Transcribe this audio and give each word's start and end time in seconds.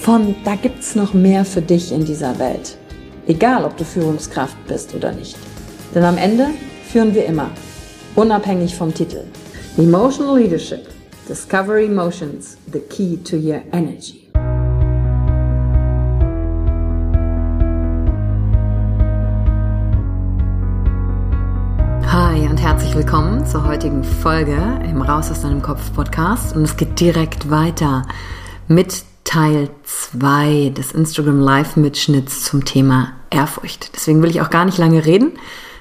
von 0.00 0.34
da 0.44 0.54
gibt's 0.54 0.94
noch 0.94 1.12
mehr 1.12 1.44
für 1.44 1.60
dich 1.60 1.92
in 1.92 2.04
dieser 2.04 2.38
Welt. 2.38 2.76
Egal, 3.26 3.64
ob 3.64 3.76
du 3.76 3.84
Führungskraft 3.84 4.56
bist 4.66 4.94
oder 4.94 5.12
nicht. 5.12 5.36
Denn 5.94 6.04
am 6.04 6.16
Ende 6.16 6.46
führen 6.90 7.14
wir 7.14 7.26
immer, 7.26 7.50
unabhängig 8.14 8.74
vom 8.74 8.94
Titel. 8.94 9.24
Emotional 9.76 10.38
Leadership. 10.38 10.88
Discover 11.28 11.78
Emotions, 11.78 12.56
the 12.72 12.78
key 12.80 13.18
to 13.18 13.36
your 13.36 13.60
energy. 13.72 14.30
Hi 22.06 22.48
und 22.48 22.56
herzlich 22.56 22.94
willkommen 22.94 23.44
zur 23.46 23.66
heutigen 23.66 24.02
Folge 24.02 24.56
im 24.88 25.02
Raus 25.02 25.30
aus 25.30 25.42
deinem 25.42 25.60
Kopf 25.60 25.92
Podcast. 25.92 26.56
Und 26.56 26.62
es 26.62 26.78
geht 26.78 26.98
direkt 26.98 27.50
weiter 27.50 28.06
mit 28.68 29.04
Teil 29.28 29.68
2 29.84 30.72
des 30.74 30.92
Instagram 30.92 31.38
Live-Mitschnitts 31.38 32.44
zum 32.44 32.64
Thema 32.64 33.12
Ehrfurcht. 33.28 33.94
Deswegen 33.94 34.22
will 34.22 34.30
ich 34.30 34.40
auch 34.40 34.48
gar 34.48 34.64
nicht 34.64 34.78
lange 34.78 35.04
reden, 35.04 35.32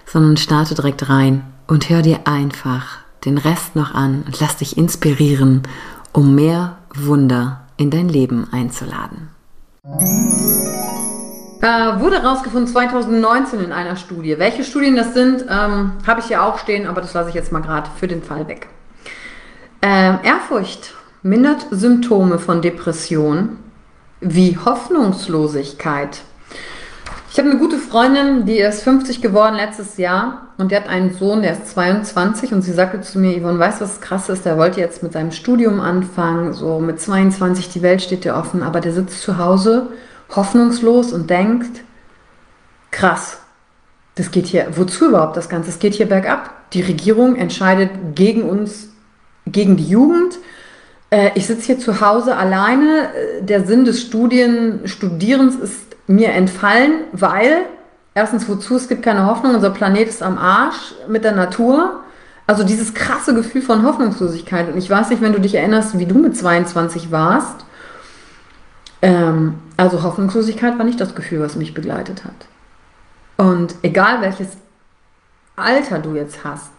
sondern 0.05 0.35
starte 0.35 0.75
direkt 0.75 1.07
rein 1.07 1.45
und 1.65 1.89
hör 1.89 2.01
dir 2.01 2.19
einfach 2.25 2.97
den 3.23 3.37
Rest 3.37 3.77
noch 3.77 3.95
an 3.95 4.23
und 4.25 4.37
lass 4.41 4.57
dich 4.57 4.75
inspirieren, 4.75 5.63
um 6.11 6.35
mehr 6.35 6.75
Wunder 6.93 7.61
in 7.77 7.89
dein 7.89 8.09
Leben 8.09 8.49
einzuladen. 8.51 9.29
Äh, 11.61 12.01
wurde 12.01 12.21
herausgefunden 12.21 12.67
2019 12.67 13.61
in 13.61 13.71
einer 13.71 13.95
Studie. 13.95 14.37
Welche 14.39 14.65
Studien 14.65 14.97
das 14.97 15.13
sind, 15.13 15.45
ähm, 15.49 15.93
habe 16.05 16.19
ich 16.19 16.25
hier 16.25 16.43
auch 16.43 16.57
stehen, 16.59 16.85
aber 16.85 16.99
das 16.99 17.13
lasse 17.13 17.29
ich 17.29 17.35
jetzt 17.35 17.53
mal 17.53 17.61
gerade 17.61 17.89
für 17.97 18.09
den 18.09 18.23
Fall 18.23 18.49
weg. 18.49 18.67
Ähm, 19.81 20.19
Ehrfurcht 20.23 20.95
mindert 21.27 21.67
Symptome 21.71 22.39
von 22.39 22.61
Depression 22.61 23.57
wie 24.21 24.57
Hoffnungslosigkeit. 24.57 26.21
Ich 27.29 27.37
habe 27.37 27.51
eine 27.51 27.59
gute 27.59 27.77
Freundin, 27.77 28.45
die 28.45 28.57
ist 28.57 28.81
50 28.83 29.21
geworden 29.21 29.55
letztes 29.55 29.97
Jahr 29.97 30.47
und 30.57 30.71
die 30.71 30.75
hat 30.75 30.87
einen 30.87 31.13
Sohn, 31.13 31.41
der 31.41 31.51
ist 31.51 31.67
22 31.67 32.53
und 32.53 32.61
sie 32.61 32.71
sagte 32.71 33.01
zu 33.01 33.19
mir, 33.19 33.39
Yvonne, 33.39 33.59
weißt 33.59 33.81
du, 33.81 33.85
was 33.85 34.01
krass 34.01 34.29
ist? 34.29 34.45
Der 34.45 34.57
wollte 34.57 34.79
jetzt 34.79 35.03
mit 35.03 35.13
seinem 35.13 35.31
Studium 35.31 35.81
anfangen, 35.81 36.53
so 36.53 36.79
mit 36.79 36.99
22, 36.99 37.69
die 37.69 37.81
Welt 37.81 38.01
steht 38.01 38.23
dir 38.23 38.35
offen, 38.35 38.63
aber 38.63 38.79
der 38.79 38.93
sitzt 38.93 39.21
zu 39.21 39.37
Hause 39.37 39.89
hoffnungslos 40.35 41.11
und 41.11 41.29
denkt, 41.29 41.81
krass, 42.89 43.39
das 44.15 44.31
geht 44.31 44.47
hier, 44.47 44.67
wozu 44.71 45.09
überhaupt 45.09 45.37
das 45.37 45.49
Ganze? 45.49 45.69
Es 45.69 45.79
geht 45.79 45.93
hier 45.93 46.07
bergab. 46.07 46.71
Die 46.71 46.81
Regierung 46.81 47.35
entscheidet 47.35 47.91
gegen 48.15 48.43
uns, 48.43 48.89
gegen 49.45 49.77
die 49.77 49.87
Jugend 49.87 50.39
äh, 51.09 51.31
ich 51.35 51.47
sitze 51.47 51.65
hier 51.67 51.79
zu 51.79 52.01
Hause 52.01 52.35
alleine. 52.35 53.09
Der 53.41 53.65
Sinn 53.65 53.85
des 53.85 54.01
Studien, 54.01 54.81
Studierens 54.85 55.55
ist 55.55 55.95
mir 56.07 56.29
entfallen, 56.29 57.03
weil 57.11 57.65
erstens, 58.13 58.47
wozu 58.49 58.75
es 58.75 58.87
gibt 58.87 59.03
keine 59.03 59.25
Hoffnung, 59.25 59.55
unser 59.55 59.69
Planet 59.69 60.07
ist 60.07 60.23
am 60.23 60.37
Arsch 60.37 60.93
mit 61.07 61.23
der 61.23 61.33
Natur. 61.33 62.01
Also 62.45 62.63
dieses 62.63 62.93
krasse 62.93 63.33
Gefühl 63.33 63.61
von 63.61 63.83
Hoffnungslosigkeit. 63.83 64.71
Und 64.71 64.77
ich 64.77 64.89
weiß 64.89 65.09
nicht, 65.09 65.21
wenn 65.21 65.33
du 65.33 65.39
dich 65.41 65.55
erinnerst, 65.55 65.99
wie 65.99 66.05
du 66.05 66.15
mit 66.15 66.37
22 66.37 67.11
warst. 67.11 67.65
Ähm, 69.01 69.55
also 69.75 70.01
Hoffnungslosigkeit 70.01 70.77
war 70.77 70.85
nicht 70.85 70.99
das 70.99 71.13
Gefühl, 71.13 71.41
was 71.41 71.55
mich 71.55 71.73
begleitet 71.73 72.23
hat. 72.23 72.47
Und 73.37 73.75
egal 73.83 74.21
welches 74.21 74.49
Alter 75.55 75.99
du 75.99 76.15
jetzt 76.15 76.43
hast, 76.43 76.71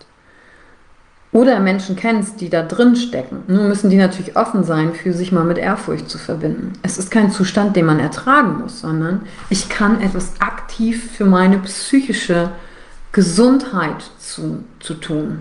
oder 1.39 1.61
Menschen 1.61 1.95
kennst, 1.95 2.41
die 2.41 2.51
da 2.51 2.63
drin 2.63 2.97
stecken. 2.97 3.45
Nur 3.47 3.65
müssen 3.65 3.91
die 3.91 3.97
natürlich 3.97 4.37
offen 4.37 4.65
sein, 4.65 4.93
für 4.93 5.13
sich 5.13 5.31
mal 5.31 5.45
mit 5.45 5.57
Ehrfurcht 5.57 6.11
zu 6.11 6.19
verbinden. 6.19 6.73
Es 6.83 6.99
ist 6.99 7.13
kein 7.13 7.31
Zustand, 7.31 7.77
den 7.77 7.87
man 7.87 8.01
ertragen 8.01 8.59
muss, 8.61 8.81
sondern 8.81 9.23
ich 9.49 9.69
kann 9.69 10.01
etwas 10.01 10.33
aktiv 10.41 11.13
für 11.13 11.27
meine 11.27 11.59
psychische 11.59 12.51
Gesundheit 13.13 14.11
zu, 14.19 14.65
zu 14.81 14.95
tun. 14.95 15.39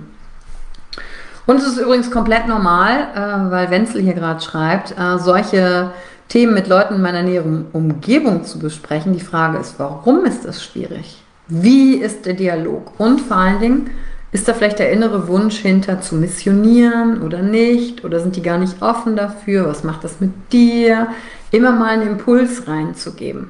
Und 1.47 1.57
es 1.57 1.65
ist 1.65 1.77
übrigens 1.79 2.11
komplett 2.11 2.47
normal, 2.47 3.07
äh, 3.15 3.51
weil 3.51 3.71
Wenzel 3.71 4.01
hier 4.01 4.13
gerade 4.13 4.41
schreibt, 4.41 4.91
äh, 4.91 5.17
solche 5.17 5.91
Themen 6.27 6.53
mit 6.53 6.67
Leuten 6.67 6.95
in 6.95 7.01
meiner 7.01 7.23
näheren 7.23 7.65
Umgebung 7.73 8.43
zu 8.43 8.59
besprechen. 8.59 9.13
Die 9.13 9.23
Frage 9.23 9.57
ist, 9.57 9.79
warum 9.79 10.25
ist 10.25 10.45
das 10.45 10.63
schwierig? 10.63 11.23
Wie 11.47 11.95
ist 11.95 12.25
der 12.25 12.33
Dialog? 12.33 12.99
Und 12.99 13.21
vor 13.21 13.37
allen 13.37 13.59
Dingen, 13.59 13.89
ist 14.31 14.47
da 14.47 14.53
vielleicht 14.53 14.79
der 14.79 14.91
innere 14.91 15.27
Wunsch 15.27 15.57
hinter 15.57 16.01
zu 16.01 16.15
missionieren 16.15 17.21
oder 17.21 17.41
nicht? 17.41 18.03
Oder 18.03 18.19
sind 18.19 18.35
die 18.35 18.41
gar 18.41 18.57
nicht 18.57 18.81
offen 18.81 19.15
dafür? 19.15 19.67
Was 19.67 19.83
macht 19.83 20.03
das 20.03 20.19
mit 20.19 20.31
dir? 20.51 21.07
Immer 21.51 21.71
mal 21.71 21.89
einen 21.89 22.07
Impuls 22.07 22.67
reinzugeben. 22.67 23.49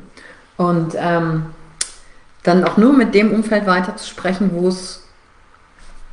Und 0.55 0.93
ähm, 0.97 1.47
dann 2.43 2.63
auch 2.63 2.77
nur 2.77 2.93
mit 2.93 3.15
dem 3.15 3.31
Umfeld 3.31 3.65
weiter 3.65 3.95
zu 3.97 4.07
sprechen, 4.07 4.51
wo 4.53 4.67
es 4.67 5.03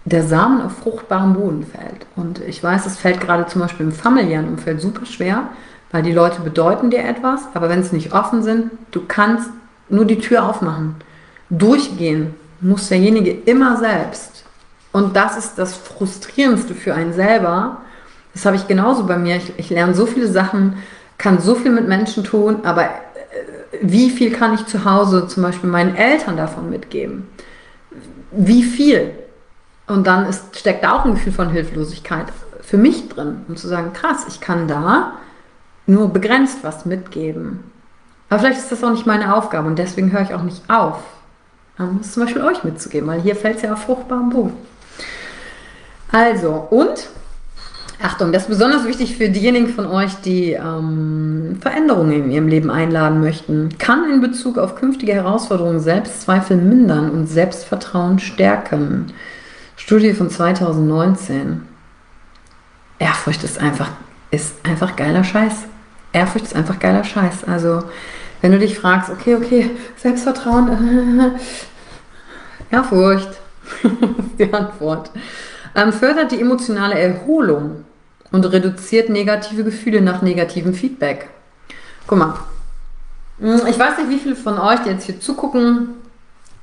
der 0.04 0.22
Samen 0.22 0.62
auf 0.62 0.78
fruchtbarem 0.78 1.34
Boden 1.34 1.66
fällt. 1.66 2.06
Und 2.16 2.41
ich 2.41 2.62
weiß, 2.62 2.86
es 2.86 2.96
fällt 2.96 3.20
gerade 3.20 3.46
zum 3.46 3.60
Beispiel 3.60 3.86
im 3.86 3.92
familiären 3.92 4.48
Umfeld 4.48 4.81
super 4.81 5.06
schwer, 5.06 5.48
weil 5.92 6.02
die 6.02 6.12
Leute 6.12 6.42
bedeuten 6.42 6.91
dir 6.91 7.04
etwas, 7.04 7.42
aber 7.54 7.69
wenn 7.69 7.82
sie 7.82 7.94
nicht 7.94 8.12
offen 8.12 8.42
sind, 8.42 8.70
du 8.91 9.02
kannst 9.06 9.48
nur 9.88 10.04
die 10.04 10.19
Tür 10.19 10.44
aufmachen. 10.48 10.96
Durchgehen 11.50 12.34
muss 12.60 12.88
derjenige 12.88 13.31
immer 13.31 13.76
selbst. 13.76 14.44
Und 14.94 15.17
das 15.17 15.37
ist 15.37 15.58
das 15.58 15.75
Frustrierendste 15.75 16.73
für 16.73 16.94
einen 16.94 17.12
selber. 17.12 17.79
Das 18.32 18.46
habe 18.46 18.55
ich 18.55 18.69
genauso 18.69 19.06
bei 19.06 19.19
mir. 19.19 19.35
Ich, 19.35 19.52
ich 19.58 19.69
lerne 19.69 19.93
so 19.93 20.06
viele 20.06 20.29
Sachen, 20.29 20.76
kann 21.19 21.41
so 21.41 21.56
viel 21.56 21.73
mit 21.73 21.88
Menschen 21.88 22.23
tun, 22.23 22.61
aber 22.62 22.85
äh, 22.85 22.88
wie 23.82 24.08
viel 24.08 24.31
kann 24.31 24.55
ich 24.55 24.67
zu 24.67 24.85
Hause 24.85 25.26
zum 25.26 25.43
Beispiel 25.43 25.69
meinen 25.69 25.96
Eltern 25.96 26.37
davon 26.37 26.70
mitgeben? 26.70 27.29
Wie 28.31 28.62
viel? 28.62 29.11
Und 29.88 30.06
dann 30.06 30.26
ist, 30.26 30.56
steckt 30.56 30.85
da 30.85 30.93
auch 30.93 31.05
ein 31.05 31.14
Gefühl 31.14 31.32
von 31.32 31.50
Hilflosigkeit 31.50 32.26
für 32.61 32.79
mich 32.79 33.08
drin, 33.08 33.38
um 33.49 33.56
zu 33.56 33.67
sagen, 33.67 33.94
krass, 33.94 34.26
ich 34.29 34.41
kann 34.41 34.69
da 34.69 35.14
nur 35.88 36.12
begrenzt 36.12 36.58
was 36.62 36.87
mitgeben. 36.87 37.64
Aber 38.29 38.38
vielleicht 38.38 38.61
ist 38.61 38.70
das 38.70 38.85
auch 38.85 38.93
nicht 38.93 39.06
meine 39.06 39.35
Aufgabe 39.35 39.67
und 39.67 39.76
deswegen 39.76 40.12
höre 40.12 40.23
ich 40.23 40.35
auch 40.35 40.44
nicht 40.44 40.62
auf, 40.70 40.99
es 42.00 42.12
zum 42.12 42.23
Beispiel 42.23 42.43
euch 42.43 42.62
mitzugeben, 42.62 43.08
weil 43.08 43.20
hier 43.20 43.35
fällt 43.35 43.56
es 43.56 43.62
ja 43.62 43.73
auf 43.73 43.82
fruchtbarem 43.82 44.31
Boden. 44.31 44.74
Also, 46.11 46.67
und 46.71 47.09
Achtung, 48.03 48.33
das 48.33 48.43
ist 48.43 48.49
besonders 48.49 48.85
wichtig 48.85 49.17
für 49.17 49.29
diejenigen 49.29 49.69
von 49.69 49.87
euch, 49.87 50.15
die 50.17 50.53
ähm, 50.53 51.56
Veränderungen 51.61 52.25
in 52.25 52.31
ihrem 52.31 52.49
Leben 52.49 52.71
einladen 52.71 53.21
möchten. 53.21 53.71
Kann 53.79 54.11
in 54.11 54.21
Bezug 54.21 54.59
auf 54.59 54.75
künftige 54.75 55.15
Herausforderungen 55.15 55.81
Selbstzweifel 55.81 56.56
mindern 56.56 57.11
und 57.11 57.29
Selbstvertrauen 57.29 58.19
stärken. 58.19 59.06
Studie 59.77 60.12
von 60.12 60.29
2019. 60.29 61.62
Ehrfurcht 62.99 63.45
ist 63.45 63.59
einfach, 63.59 63.91
ist 64.31 64.55
einfach 64.65 64.97
geiler 64.97 65.25
Scheiß. 65.25 65.65
Ehrfurcht 66.12 66.47
ist 66.47 66.56
einfach 66.56 66.79
geiler 66.79 67.05
Scheiß. 67.05 67.45
Also, 67.45 67.85
wenn 68.41 68.53
du 68.53 68.59
dich 68.59 68.79
fragst, 68.79 69.09
okay, 69.09 69.37
okay, 69.37 69.71
Selbstvertrauen, 69.97 70.69
äh, 71.19 71.31
Ehrfurcht, 72.75 73.31
ist 73.83 73.93
die 74.39 74.53
Antwort. 74.53 75.11
Ähm, 75.75 75.93
fördert 75.93 76.32
die 76.32 76.41
emotionale 76.41 76.99
Erholung 76.99 77.85
und 78.31 78.44
reduziert 78.44 79.09
negative 79.09 79.65
Gefühle 79.65 80.00
nach 80.00 80.23
negativem 80.23 80.75
Feedback. 80.75 81.29
Guck 82.06 82.19
mal, 82.19 82.35
hm, 83.41 83.62
ich 83.69 83.79
weiß 83.79 83.99
nicht, 83.99 84.11
wie 84.11 84.19
viele 84.19 84.37
von 84.37 84.59
euch, 84.59 84.81
die 84.81 84.91
jetzt 84.91 85.05
hier 85.05 85.21
zugucken, 85.21 85.88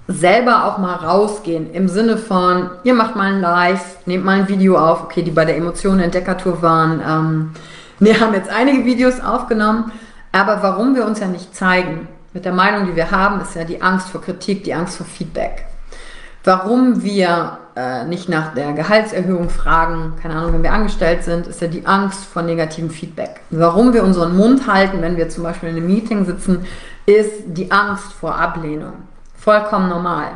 selber 0.08 0.66
auch 0.66 0.78
mal 0.78 0.96
rausgehen. 0.96 1.74
Im 1.74 1.88
Sinne 1.88 2.18
von, 2.18 2.70
ihr 2.84 2.94
macht 2.94 3.16
mal 3.16 3.34
ein 3.34 3.42
Live, 3.42 3.98
nehmt 4.06 4.26
mal 4.26 4.40
ein 4.40 4.48
Video 4.48 4.78
auf, 4.78 5.04
okay, 5.04 5.22
die 5.24 5.32
bei 5.32 5.46
der 5.46 5.58
Emotionen 5.58 6.02
Entdeckertour 6.02 6.62
waren. 6.62 7.02
Ähm, 7.06 7.52
wir 8.00 8.20
haben 8.20 8.34
jetzt 8.34 8.50
einige 8.50 8.86
Videos 8.86 9.20
aufgenommen, 9.20 9.92
aber 10.32 10.64
warum 10.64 10.96
wir 10.96 11.06
uns 11.06 11.20
ja 11.20 11.28
nicht 11.28 11.56
zeigen, 11.56 12.08
mit 12.34 12.46
der 12.46 12.54
Meinung, 12.54 12.88
die 12.88 12.96
wir 12.96 13.12
haben, 13.12 13.42
ist 13.42 13.56
ja 13.56 13.64
die 13.66 13.82
Angst 13.82 14.10
vor 14.10 14.22
Kritik, 14.22 14.64
die 14.64 14.74
Angst 14.74 14.98
vor 14.98 15.06
Feedback. 15.06 15.66
Warum 16.44 17.04
wir 17.04 17.58
äh, 17.76 18.06
nicht 18.06 18.28
nach 18.28 18.54
der 18.54 18.74
Gehaltserhöhung 18.74 19.50
fragen, 19.50 20.14
keine 20.22 20.36
Ahnung, 20.36 20.54
wenn 20.54 20.64
wir 20.64 20.74
angestellt 20.74 21.24
sind, 21.24 21.48
ist 21.48 21.62
ja 21.62 21.68
die 21.68 21.86
Angst 21.86 22.26
vor 22.26 22.42
negativem 22.42 22.90
Feedback. 22.90 23.42
Warum 23.50 23.94
wir 23.94 24.04
unseren 24.04 24.36
Mund 24.36 24.68
halten, 24.68 25.02
wenn 25.02 25.18
wir 25.18 25.30
zum 25.30 25.44
Beispiel 25.44 25.70
in 25.70 25.78
einem 25.78 25.88
Meeting 25.88 26.26
sitzen, 26.26 26.66
ist 27.06 27.44
die 27.46 27.72
Angst 27.72 28.12
vor 28.14 28.36
Ablehnung. 28.36 28.94
Vollkommen 29.36 29.90
normal. 29.90 30.32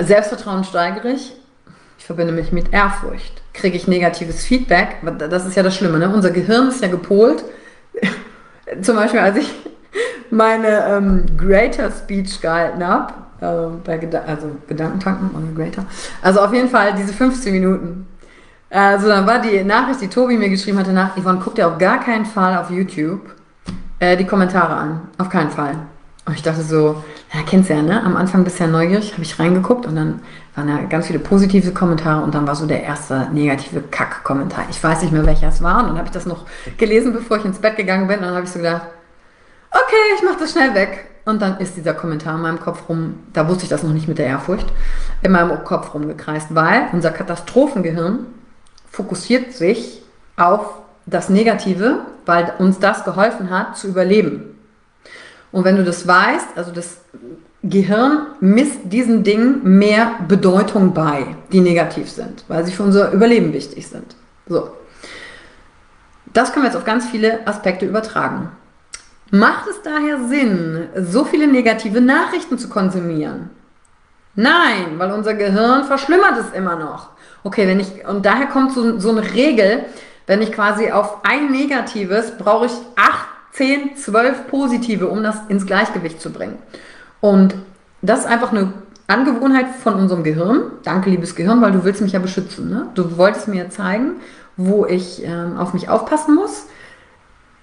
Selbstvertrauen 0.00 0.64
steigere 0.64 1.10
ich, 1.10 1.34
ich 1.98 2.04
verbinde 2.04 2.32
mich 2.32 2.50
mit 2.50 2.72
Ehrfurcht. 2.72 3.42
Kriege 3.52 3.76
ich 3.76 3.86
negatives 3.86 4.44
Feedback, 4.44 4.96
das 5.18 5.46
ist 5.46 5.56
ja 5.56 5.62
das 5.62 5.76
Schlimme, 5.76 5.98
ne? 5.98 6.12
unser 6.12 6.30
Gehirn 6.30 6.68
ist 6.68 6.82
ja 6.82 6.88
gepolt. 6.88 7.44
zum 8.82 8.96
Beispiel, 8.96 9.20
als 9.20 9.36
ich 9.36 9.50
meine 10.30 10.86
ähm, 10.86 11.26
Greater 11.36 11.90
Speech 11.90 12.40
gehalten 12.40 12.86
habe, 12.86 13.12
bei 13.84 13.98
Geda 13.98 14.22
also 14.26 14.46
Gedankentanken 14.68 15.30
und 15.30 15.56
Greater. 15.56 15.84
Also 16.22 16.40
auf 16.40 16.52
jeden 16.52 16.68
Fall 16.68 16.94
diese 16.94 17.12
15 17.12 17.52
Minuten. 17.52 18.06
Also 18.70 19.08
dann 19.08 19.26
war 19.26 19.40
die 19.40 19.62
Nachricht, 19.64 20.00
die 20.00 20.08
Tobi 20.08 20.38
mir 20.38 20.48
geschrieben 20.48 20.78
hatte, 20.78 20.92
nach, 20.92 21.16
Yvonne, 21.16 21.40
guck 21.42 21.54
dir 21.56 21.68
auf 21.68 21.78
gar 21.78 22.00
keinen 22.00 22.24
Fall 22.24 22.56
auf 22.56 22.70
YouTube 22.70 23.20
äh, 23.98 24.16
die 24.16 24.26
Kommentare 24.26 24.74
an. 24.74 25.00
Auf 25.18 25.28
keinen 25.28 25.50
Fall. 25.50 25.76
Und 26.24 26.34
ich 26.34 26.42
dachte 26.42 26.62
so, 26.62 27.02
ja, 27.34 27.40
kennst 27.44 27.68
ja, 27.68 27.82
ne? 27.82 28.02
Am 28.02 28.16
Anfang 28.16 28.46
ja 28.46 28.66
neugierig, 28.66 29.12
habe 29.12 29.22
ich 29.22 29.38
reingeguckt 29.38 29.86
und 29.86 29.96
dann 29.96 30.20
waren 30.54 30.68
ja 30.68 30.82
ganz 30.82 31.08
viele 31.08 31.18
positive 31.18 31.72
Kommentare 31.72 32.22
und 32.22 32.34
dann 32.34 32.46
war 32.46 32.54
so 32.54 32.66
der 32.66 32.82
erste 32.84 33.28
negative 33.32 33.82
Kack-Kommentar. 33.90 34.66
Ich 34.70 34.82
weiß 34.82 35.02
nicht 35.02 35.12
mehr, 35.12 35.26
welcher 35.26 35.48
es 35.48 35.62
war. 35.62 35.80
Und 35.80 35.88
dann 35.88 35.98
habe 35.98 36.06
ich 36.06 36.12
das 36.12 36.26
noch 36.26 36.46
gelesen, 36.78 37.12
bevor 37.12 37.38
ich 37.38 37.44
ins 37.44 37.58
Bett 37.58 37.76
gegangen 37.76 38.06
bin. 38.06 38.18
Und 38.18 38.26
dann 38.26 38.34
habe 38.34 38.44
ich 38.44 38.52
so 38.52 38.60
gedacht, 38.60 38.82
okay, 39.70 40.14
ich 40.16 40.22
mache 40.22 40.38
das 40.38 40.52
schnell 40.52 40.74
weg. 40.74 41.11
Und 41.24 41.40
dann 41.40 41.58
ist 41.58 41.76
dieser 41.76 41.94
Kommentar 41.94 42.34
in 42.34 42.42
meinem 42.42 42.60
Kopf 42.60 42.88
rum, 42.88 43.20
da 43.32 43.48
wusste 43.48 43.64
ich 43.64 43.68
das 43.68 43.82
noch 43.82 43.92
nicht 43.92 44.08
mit 44.08 44.18
der 44.18 44.26
Ehrfurcht, 44.26 44.66
in 45.22 45.32
meinem 45.32 45.62
Kopf 45.64 45.94
rumgekreist, 45.94 46.54
weil 46.54 46.88
unser 46.92 47.10
Katastrophengehirn 47.10 48.26
fokussiert 48.90 49.52
sich 49.52 50.02
auf 50.36 50.78
das 51.06 51.28
Negative, 51.28 52.00
weil 52.26 52.52
uns 52.58 52.78
das 52.78 53.04
geholfen 53.04 53.50
hat 53.50 53.76
zu 53.76 53.88
überleben. 53.88 54.58
Und 55.52 55.64
wenn 55.64 55.76
du 55.76 55.84
das 55.84 56.06
weißt, 56.06 56.56
also 56.56 56.72
das 56.72 56.98
Gehirn 57.62 58.26
misst 58.40 58.80
diesen 58.84 59.22
Dingen 59.22 59.78
mehr 59.78 60.14
Bedeutung 60.26 60.94
bei, 60.94 61.36
die 61.52 61.60
negativ 61.60 62.10
sind, 62.10 62.44
weil 62.48 62.64
sie 62.64 62.72
für 62.72 62.82
unser 62.82 63.12
Überleben 63.12 63.52
wichtig 63.52 63.86
sind. 63.86 64.16
So. 64.48 64.72
Das 66.32 66.52
können 66.52 66.64
wir 66.64 66.70
jetzt 66.70 66.78
auf 66.78 66.84
ganz 66.84 67.06
viele 67.06 67.46
Aspekte 67.46 67.86
übertragen. 67.86 68.50
Macht 69.34 69.66
es 69.66 69.80
daher 69.80 70.28
Sinn, 70.28 70.88
so 70.94 71.24
viele 71.24 71.46
negative 71.46 72.02
Nachrichten 72.02 72.58
zu 72.58 72.68
konsumieren? 72.68 73.48
Nein, 74.34 74.98
weil 74.98 75.10
unser 75.10 75.32
Gehirn 75.32 75.84
verschlimmert 75.84 76.36
es 76.38 76.52
immer 76.54 76.76
noch. 76.76 77.08
Okay, 77.42 77.66
wenn 77.66 77.80
ich, 77.80 78.06
und 78.06 78.26
daher 78.26 78.46
kommt 78.48 78.72
so, 78.72 78.98
so 78.98 79.08
eine 79.08 79.32
Regel, 79.32 79.86
wenn 80.26 80.42
ich 80.42 80.52
quasi 80.52 80.90
auf 80.90 81.24
ein 81.24 81.50
Negatives 81.50 82.36
brauche 82.36 82.66
ich 82.66 82.72
8, 82.96 83.26
10, 83.52 83.96
12 83.96 84.48
Positive, 84.48 85.08
um 85.08 85.22
das 85.22 85.36
ins 85.48 85.64
Gleichgewicht 85.64 86.20
zu 86.20 86.30
bringen. 86.30 86.58
Und 87.22 87.54
das 88.02 88.20
ist 88.20 88.26
einfach 88.26 88.52
eine 88.52 88.74
Angewohnheit 89.06 89.68
von 89.82 89.94
unserem 89.94 90.24
Gehirn. 90.24 90.72
Danke, 90.82 91.08
liebes 91.08 91.34
Gehirn, 91.34 91.62
weil 91.62 91.72
du 91.72 91.84
willst 91.84 92.02
mich 92.02 92.12
ja 92.12 92.18
beschützen. 92.18 92.68
Ne? 92.68 92.88
Du 92.94 93.16
wolltest 93.16 93.48
mir 93.48 93.70
zeigen, 93.70 94.16
wo 94.58 94.84
ich 94.84 95.24
ähm, 95.24 95.56
auf 95.56 95.72
mich 95.72 95.88
aufpassen 95.88 96.34
muss. 96.34 96.66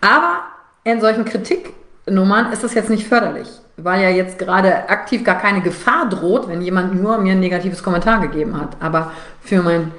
Aber 0.01 0.48
in 0.83 1.01
solchen 1.01 1.25
Kritiknummern 1.25 2.51
ist 2.51 2.63
das 2.63 2.73
jetzt 2.73 2.89
nicht 2.89 3.07
förderlich, 3.07 3.47
weil 3.77 4.01
ja 4.01 4.09
jetzt 4.09 4.39
gerade 4.39 4.89
aktiv 4.89 5.23
gar 5.23 5.37
keine 5.37 5.61
Gefahr 5.61 6.09
droht, 6.09 6.47
wenn 6.47 6.61
jemand 6.61 7.01
nur 7.01 7.17
mir 7.17 7.33
ein 7.33 7.39
negatives 7.39 7.83
Kommentar 7.83 8.21
gegeben 8.21 8.59
hat. 8.59 8.77
Aber 8.79 9.11
für 9.41 9.61
mein 9.61 9.91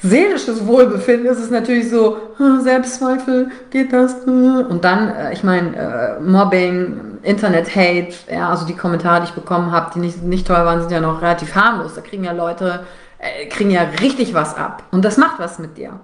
seelisches 0.00 0.66
Wohlbefinden 0.66 1.26
ist 1.26 1.40
es 1.40 1.50
natürlich 1.50 1.90
so, 1.90 2.18
Selbstzweifel, 2.60 3.50
geht 3.70 3.92
das? 3.92 4.14
Und 4.24 4.84
dann, 4.84 5.08
äh, 5.08 5.32
ich 5.32 5.42
meine, 5.42 5.76
äh, 5.76 6.20
Mobbing, 6.20 7.18
Internet-Hate, 7.22 8.14
ja, 8.32 8.48
also 8.48 8.64
die 8.64 8.76
Kommentare, 8.76 9.22
die 9.22 9.28
ich 9.28 9.34
bekommen 9.34 9.72
habe, 9.72 9.90
die 9.94 9.98
nicht, 9.98 10.22
nicht 10.22 10.46
toll 10.46 10.64
waren, 10.64 10.80
sind 10.80 10.92
ja 10.92 11.00
noch 11.00 11.20
relativ 11.20 11.54
harmlos. 11.54 11.94
Da 11.94 12.00
kriegen 12.00 12.24
ja 12.24 12.32
Leute, 12.32 12.86
äh, 13.18 13.46
kriegen 13.46 13.70
ja 13.70 13.82
richtig 14.00 14.34
was 14.34 14.56
ab. 14.56 14.84
Und 14.92 15.04
das 15.04 15.16
macht 15.16 15.40
was 15.40 15.58
mit 15.58 15.76
dir. 15.76 15.98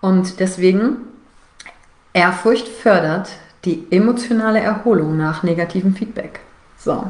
Und 0.00 0.40
deswegen, 0.40 0.96
Ehrfurcht 2.14 2.66
fördert 2.66 3.28
die 3.68 3.86
emotionale 3.94 4.60
Erholung 4.60 5.16
nach 5.16 5.42
negativem 5.42 5.94
Feedback. 5.94 6.40
So. 6.78 7.04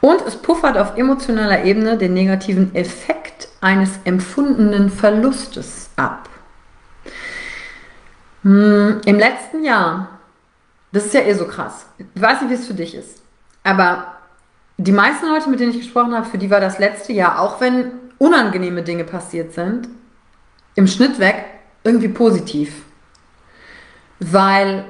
Und 0.00 0.22
es 0.26 0.36
puffert 0.36 0.78
auf 0.78 0.96
emotionaler 0.96 1.64
Ebene 1.64 1.98
den 1.98 2.14
negativen 2.14 2.74
Effekt 2.74 3.48
eines 3.60 3.90
empfundenen 4.04 4.90
Verlustes 4.90 5.90
ab. 5.96 6.28
Hm, 8.42 9.00
Im 9.04 9.18
letzten 9.18 9.62
Jahr, 9.62 10.18
das 10.90 11.06
ist 11.06 11.14
ja 11.14 11.20
eh 11.20 11.34
so 11.34 11.46
krass, 11.46 11.86
ich 11.98 12.20
weiß 12.20 12.40
nicht, 12.40 12.50
wie 12.50 12.54
es 12.54 12.66
für 12.66 12.74
dich 12.74 12.94
ist, 12.94 13.22
aber 13.62 14.06
die 14.78 14.92
meisten 14.92 15.26
Leute, 15.26 15.48
mit 15.50 15.60
denen 15.60 15.70
ich 15.70 15.78
gesprochen 15.78 16.14
habe, 16.14 16.26
für 16.26 16.38
die 16.38 16.50
war 16.50 16.60
das 16.60 16.78
letzte 16.78 17.12
Jahr, 17.12 17.40
auch 17.40 17.60
wenn 17.60 17.92
unangenehme 18.18 18.82
Dinge 18.82 19.04
passiert 19.04 19.52
sind, 19.52 19.88
im 20.74 20.88
Schnitt 20.88 21.18
weg 21.18 21.44
irgendwie 21.84 22.08
positiv. 22.08 22.82
Weil 24.18 24.84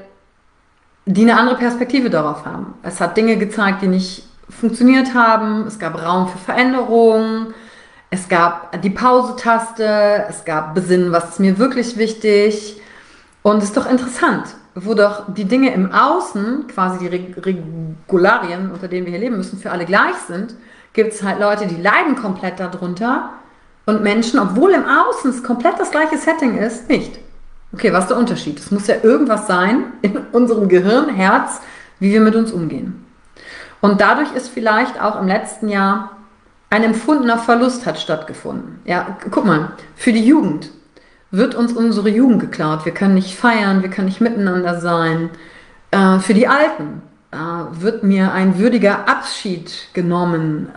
die 1.05 1.23
eine 1.23 1.39
andere 1.39 1.57
Perspektive 1.57 2.11
darauf 2.11 2.45
haben. 2.45 2.75
Es 2.83 3.01
hat 3.01 3.17
Dinge 3.17 3.37
gezeigt, 3.37 3.83
die 3.83 3.89
nicht 3.89 4.25
funktioniert 4.49 5.15
haben. 5.15 5.67
Es 5.67 5.79
gab 5.79 6.01
Raum 6.01 6.29
für 6.29 6.39
Veränderungen. 6.39 7.55
Es 8.11 8.29
gab 8.29 8.81
die 8.83 8.91
Pause-Taste. 8.91 10.27
Es 10.29 10.45
gab 10.45 10.75
Besinnen, 10.75 11.13
was 11.13 11.31
ist 11.31 11.41
mir 11.41 11.59
wirklich 11.59 11.97
wichtig. 11.97 12.81
Und 13.43 13.59
es 13.59 13.65
ist 13.65 13.77
doch 13.77 13.91
interessant, 13.91 14.45
wo 14.75 14.95
doch 14.95 15.25
die 15.35 15.47
Dinge 15.47 15.73
im 15.75 15.93
Außen, 15.93 16.67
quasi 16.69 16.99
die 16.99 17.09
Regularien, 17.41 18.71
unter 18.71 18.89
denen 18.89 19.07
wir 19.07 19.11
hier 19.11 19.21
leben 19.21 19.37
müssen, 19.37 19.59
für 19.59 19.73
alle 19.73 19.85
gleich 19.85 20.15
sind, 20.29 20.55
gibt 20.93 21.13
es 21.13 21.23
halt 21.23 21.41
Leute, 21.41 21.67
die 21.67 21.81
leiden 21.81 22.15
komplett 22.15 22.61
darunter 22.61 23.31
und 23.87 24.03
Menschen, 24.03 24.39
obwohl 24.39 24.71
im 24.73 24.85
Außen 24.85 25.31
es 25.31 25.43
komplett 25.43 25.79
das 25.79 25.91
gleiche 25.91 26.19
Setting 26.19 26.57
ist, 26.57 26.89
nicht. 26.89 27.19
Okay, 27.75 27.93
was 27.93 28.05
ist 28.05 28.11
der 28.11 28.19
Unterschied? 28.19 28.59
Es 28.59 28.71
muss 28.71 28.87
ja 28.87 28.97
irgendwas 29.03 29.47
sein 29.47 29.85
in 30.03 30.17
unserem 30.33 30.69
Gehirn, 30.69 31.09
Herz, 31.09 31.61
wie 32.01 32.13
wir 32.13 32.21
mit 32.21 32.37
uns 32.37 32.53
umgehen. 32.53 33.05
Und 33.81 34.01
dadurch 34.01 34.33
ist 34.35 34.49
vielleicht 34.49 35.01
auch 35.01 35.21
im 35.21 35.27
letzten 35.27 35.69
Jahr 35.69 36.17
ein 36.71 36.85
empfundener 36.85 37.39
Verlust 37.39 37.85
hat 37.85 37.99
stattgefunden. 37.99 38.81
Ja, 38.85 39.19
guck 39.31 39.45
mal, 39.45 39.73
für 39.95 40.13
die 40.13 40.25
Jugend 40.25 40.71
wird 41.31 41.55
uns 41.55 41.73
unsere 41.73 42.09
Jugend 42.09 42.41
geklaut. 42.41 42.85
Wir 42.85 42.93
können 42.93 43.15
nicht 43.15 43.37
feiern, 43.37 43.83
wir 43.83 43.91
können 43.91 44.07
nicht 44.07 44.21
miteinander 44.21 44.81
sein. 44.81 45.31
Äh, 45.91 46.19
für 46.19 46.35
die 46.35 46.49
Alten 46.49 47.03
äh, 47.31 47.37
wird 47.83 48.05
mir 48.05 48.33
ein 48.33 48.59
würdiger 48.59 49.09
Abschied 49.09 49.89
genommen. 49.95 50.69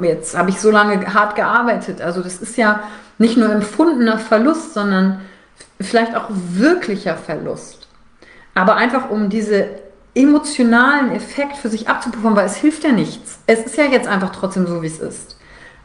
Äh, 0.00 0.06
jetzt 0.06 0.36
habe 0.36 0.50
ich 0.50 0.60
so 0.60 0.70
lange 0.70 1.12
hart 1.12 1.36
gearbeitet. 1.36 2.00
Also 2.00 2.22
das 2.22 2.36
ist 2.36 2.56
ja 2.56 2.84
nicht 3.18 3.36
nur 3.36 3.50
empfundener 3.50 4.18
Verlust, 4.18 4.74
sondern 4.74 5.20
vielleicht 5.80 6.14
auch 6.14 6.28
wirklicher 6.30 7.16
Verlust. 7.16 7.88
Aber 8.54 8.76
einfach 8.76 9.10
um 9.10 9.28
diese 9.28 9.68
emotionalen 10.14 11.10
Effekt 11.10 11.56
für 11.56 11.68
sich 11.68 11.88
abzupuffern, 11.88 12.36
weil 12.36 12.46
es 12.46 12.56
hilft 12.56 12.84
ja 12.84 12.92
nichts. 12.92 13.38
Es 13.46 13.60
ist 13.60 13.76
ja 13.76 13.84
jetzt 13.84 14.06
einfach 14.06 14.30
trotzdem 14.30 14.66
so, 14.66 14.82
wie 14.82 14.86
es 14.86 15.00
ist. 15.00 15.36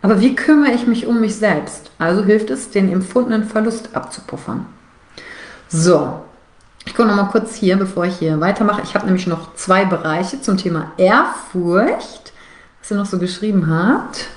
Aber 0.02 0.22
wie 0.22 0.36
kümmere 0.36 0.72
ich 0.72 0.88
mich 0.88 1.08
um 1.08 1.20
mich 1.20 1.36
selbst? 1.36 1.92
Also 1.98 2.24
hilft 2.24 2.50
es, 2.52 2.70
den 2.70 2.92
empfundenen 2.92 3.44
Verlust 3.44 3.96
abzupuffern. 3.96 4.66
So, 5.68 6.22
ich 6.86 6.96
gucke 6.96 7.08
nochmal 7.08 7.30
kurz 7.30 7.56
hier, 7.56 7.76
bevor 7.76 8.06
ich 8.06 8.18
hier 8.18 8.40
weitermache. 8.40 8.82
Ich 8.84 8.96
habe 8.96 9.06
nämlich 9.06 9.28
noch 9.28 9.56
zwei 9.56 9.86
Bereiche 9.86 10.42
zum 10.42 10.58
Thema 10.58 10.94
Ehrfurcht, 10.98 12.34
was 12.80 12.92
ihr 12.92 12.98
noch 12.98 13.06
so 13.06 13.20
geschrieben 13.20 13.70
habt. 13.70 14.28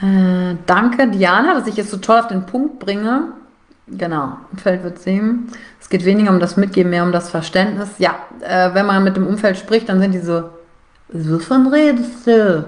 Äh, 0.00 0.56
danke, 0.66 1.08
Diana, 1.08 1.54
dass 1.54 1.66
ich 1.66 1.76
jetzt 1.76 1.90
so 1.90 1.96
toll 1.96 2.18
auf 2.18 2.28
den 2.28 2.44
Punkt 2.44 2.80
bringe. 2.80 3.32
Genau, 3.88 4.36
Umfeld 4.52 4.84
wird 4.84 5.00
sehen. 5.00 5.48
Es 5.80 5.88
geht 5.88 6.04
weniger 6.04 6.30
um 6.30 6.40
das 6.40 6.56
Mitgeben, 6.56 6.90
mehr 6.90 7.02
um 7.02 7.12
das 7.12 7.30
Verständnis. 7.30 7.90
Ja, 7.98 8.14
äh, 8.40 8.72
wenn 8.74 8.86
man 8.86 9.02
mit 9.02 9.16
dem 9.16 9.26
Umfeld 9.26 9.58
spricht, 9.58 9.88
dann 9.88 10.00
sind 10.00 10.12
diese, 10.12 10.50
wovon 11.08 11.66
redest 11.66 12.26
du? 12.26 12.64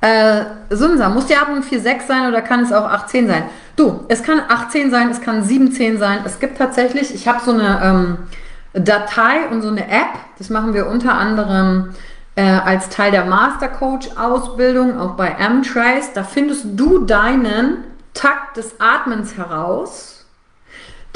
Äh, 0.00 0.44
Sunsa, 0.70 1.08
muss 1.08 1.26
die 1.26 1.36
Atmung 1.36 1.62
4,6 1.62 2.06
sein 2.06 2.28
oder 2.28 2.42
kann 2.42 2.60
es 2.60 2.72
auch 2.72 2.88
8,10 2.88 3.26
sein? 3.28 3.42
Du, 3.76 4.04
es 4.08 4.22
kann 4.22 4.40
8,10 4.40 4.90
sein, 4.90 5.10
es 5.10 5.20
kann 5.20 5.42
7,10 5.42 5.98
sein. 5.98 6.18
Es 6.24 6.38
gibt 6.38 6.58
tatsächlich, 6.58 7.14
ich 7.14 7.26
habe 7.28 7.40
so 7.44 7.52
eine 7.52 7.80
ähm, 7.82 8.18
Datei 8.84 9.48
und 9.50 9.62
so 9.62 9.68
eine 9.68 9.88
App, 9.88 10.18
das 10.38 10.50
machen 10.50 10.74
wir 10.74 10.86
unter 10.86 11.14
anderem 11.14 11.94
äh, 12.36 12.42
als 12.42 12.88
Teil 12.90 13.10
der 13.10 13.24
Master 13.24 13.68
Coach 13.68 14.08
Ausbildung, 14.16 14.98
auch 14.98 15.14
bei 15.14 15.28
M-Trace. 15.28 16.12
Da 16.12 16.22
findest 16.22 16.66
du 16.74 17.04
deinen 17.04 17.84
Takt 18.12 18.56
des 18.56 18.76
Atmens 18.78 19.36
heraus, 19.36 20.15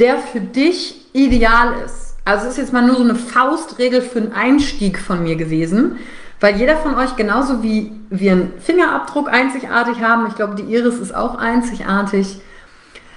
der 0.01 0.19
für 0.19 0.41
dich 0.41 1.07
ideal 1.13 1.75
ist. 1.85 2.17
Also 2.25 2.47
es 2.47 2.53
ist 2.53 2.59
jetzt 2.59 2.73
mal 2.73 2.87
nur 2.87 2.97
so 2.97 3.03
eine 3.03 3.15
Faustregel 3.15 4.03
für 4.03 4.19
einen 4.19 4.33
Einstieg 4.33 4.99
von 4.99 5.23
mir 5.23 5.37
gewesen. 5.37 5.97
Weil 6.41 6.57
jeder 6.57 6.77
von 6.77 6.95
euch, 6.95 7.17
genauso 7.17 7.63
wie 7.63 7.93
wir 8.09 8.33
einen 8.33 8.61
Fingerabdruck 8.61 9.31
einzigartig 9.31 10.01
haben, 10.01 10.27
ich 10.29 10.37
glaube, 10.37 10.55
die 10.55 10.75
Iris 10.75 10.99
ist 10.99 11.15
auch 11.15 11.37
einzigartig, 11.37 12.41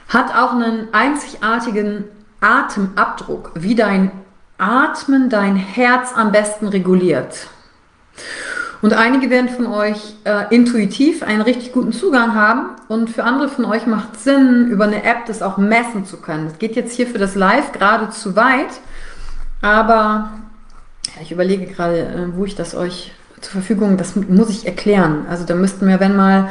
hat 0.10 0.36
auch 0.36 0.52
einen 0.52 0.94
einzigartigen 0.94 2.04
Atemabdruck, 2.42 3.52
wie 3.56 3.76
dein 3.76 4.12
Atmen 4.58 5.30
dein 5.30 5.56
Herz 5.56 6.14
am 6.16 6.32
besten 6.32 6.68
reguliert. 6.68 7.48
Und 8.84 8.92
einige 8.92 9.30
werden 9.30 9.48
von 9.48 9.68
euch 9.68 10.14
äh, 10.26 10.54
intuitiv 10.54 11.24
einen 11.24 11.42
richtig 11.42 11.72
guten 11.72 11.94
Zugang 11.94 12.36
haben 12.36 12.72
und 12.90 13.10
für 13.10 13.24
andere 13.24 13.48
von 13.48 13.64
euch 13.64 13.88
macht 13.88 14.18
es 14.18 14.26
Sinn, 14.26 14.68
über 14.68 14.84
eine 14.84 15.06
App 15.06 15.26
das 15.26 15.42
auch 15.42 15.58
messen 15.58 16.06
zu 16.06 16.18
können. 16.18 16.50
Das 16.50 16.60
geht 16.60 16.76
jetzt 16.76 16.94
hier 16.94 17.08
für 17.08 17.18
das 17.18 17.36
Live 17.36 17.72
gerade 17.72 18.10
zu 18.10 18.36
weit, 18.36 18.82
aber 19.62 20.32
ich 21.22 21.32
überlege 21.32 21.66
gerade, 21.66 22.00
äh, 22.00 22.36
wo 22.36 22.44
ich 22.44 22.56
das 22.56 22.76
euch 22.76 23.14
zur 23.40 23.54
Verfügung, 23.54 23.96
das 23.96 24.18
muss 24.18 24.50
ich 24.50 24.66
erklären. 24.66 25.28
Also 25.30 25.46
da 25.46 25.56
müssten 25.56 25.88
wir, 25.88 26.02
wenn 26.02 26.18
mal 26.18 26.50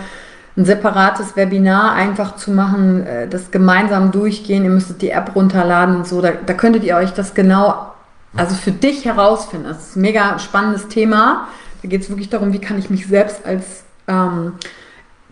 ein 0.57 0.65
separates 0.65 1.37
Webinar 1.37 1.93
einfach 1.93 2.37
zu 2.37 2.51
machen, 2.51 3.07
äh, 3.07 3.29
das 3.29 3.51
gemeinsam 3.51 4.11
durchgehen, 4.11 4.65
ihr 4.65 4.71
müsstet 4.71 5.03
die 5.03 5.11
App 5.11 5.37
runterladen 5.37 5.97
und 5.97 6.07
so, 6.07 6.23
da, 6.23 6.31
da 6.47 6.55
könntet 6.55 6.83
ihr 6.85 6.97
euch 6.97 7.12
das 7.12 7.35
genau, 7.35 7.93
also 8.35 8.55
für 8.55 8.73
dich 8.73 9.05
herausfinden. 9.05 9.67
Das 9.69 9.89
ist 9.89 9.97
ein 9.97 10.01
mega 10.01 10.39
spannendes 10.39 10.89
Thema. 10.89 11.47
Da 11.83 11.89
geht 11.89 12.03
es 12.03 12.09
wirklich 12.09 12.31
darum, 12.31 12.53
wie 12.53 12.61
kann 12.61 12.79
ich 12.79 12.91
mich 12.91 13.07
selbst 13.07 13.45
als 13.45 13.85
ähm, 14.07 14.55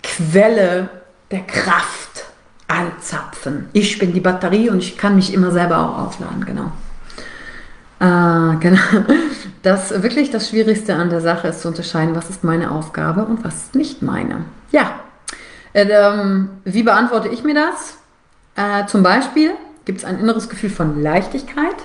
Quelle 0.03 0.89
der 1.31 1.41
Kraft 1.41 2.25
anzapfen. 2.67 3.69
Ich 3.73 3.99
bin 3.99 4.13
die 4.13 4.21
Batterie 4.21 4.71
und 4.71 4.79
ich 4.79 4.97
kann 4.97 5.17
mich 5.17 5.33
immer 5.33 5.51
selber 5.51 5.79
auch 5.79 6.07
aufladen, 6.07 6.45
genau. 6.45 6.73
Äh, 8.01 8.57
genau. 8.61 8.81
Das 9.63 10.03
wirklich 10.03 10.31
das 10.31 10.49
Schwierigste 10.49 10.95
an 10.95 11.11
der 11.11 11.21
Sache 11.21 11.49
ist 11.49 11.61
zu 11.61 11.69
unterscheiden, 11.69 12.15
was 12.15 12.31
ist 12.31 12.45
meine 12.45 12.71
Aufgabe 12.71 13.25
und 13.25 13.45
was 13.45 13.55
ist 13.57 13.75
nicht 13.75 14.03
meine. 14.03 14.45
Ja, 14.73 15.01
äh, 15.73 15.87
ähm, 15.89 16.51
wie 16.65 16.83
beantworte 16.83 17.29
ich 17.29 17.45
mir 17.45 17.55
das? 17.55 17.99
Äh, 18.57 18.87
zum 18.87 19.03
Beispiel 19.03 19.53
gibt 19.85 19.99
es 19.99 20.05
ein 20.05 20.19
inneres 20.19 20.49
Gefühl 20.49 20.71
von 20.71 21.03
Leichtigkeit, 21.03 21.77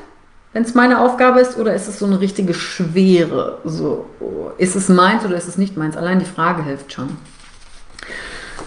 wenn 0.55 0.63
es 0.63 0.73
meine 0.73 1.01
Aufgabe 1.01 1.41
ist, 1.41 1.57
oder 1.57 1.75
ist 1.75 1.89
es 1.89 1.99
so 1.99 2.05
eine 2.05 2.21
richtige 2.21 2.53
Schwere? 2.53 3.57
So, 3.65 4.05
ist 4.57 4.77
es 4.77 4.87
meins 4.87 5.25
oder 5.25 5.35
ist 5.35 5.49
es 5.49 5.57
nicht 5.57 5.75
meins? 5.75 5.97
Allein 5.97 6.19
die 6.19 6.25
Frage 6.25 6.63
hilft 6.63 6.93
schon. 6.93 7.17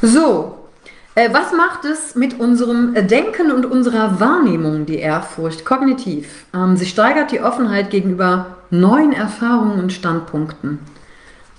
So, 0.02 0.68
äh, 1.14 1.30
was 1.33 1.52
macht 1.52 1.87
es 1.87 2.14
mit 2.14 2.38
unserem 2.38 2.92
Denken 3.07 3.50
und 3.50 3.64
unserer 3.64 4.21
Wahrnehmung, 4.21 4.85
die 4.85 4.99
Ehrfurcht, 4.99 5.64
kognitiv? 5.64 6.45
Ähm, 6.54 6.76
sie 6.76 6.85
steigert 6.85 7.33
die 7.33 7.40
Offenheit 7.40 7.88
gegenüber 7.88 8.59
neuen 8.68 9.14
Erfahrungen 9.14 9.80
und 9.80 9.90
Standpunkten. 9.90 10.80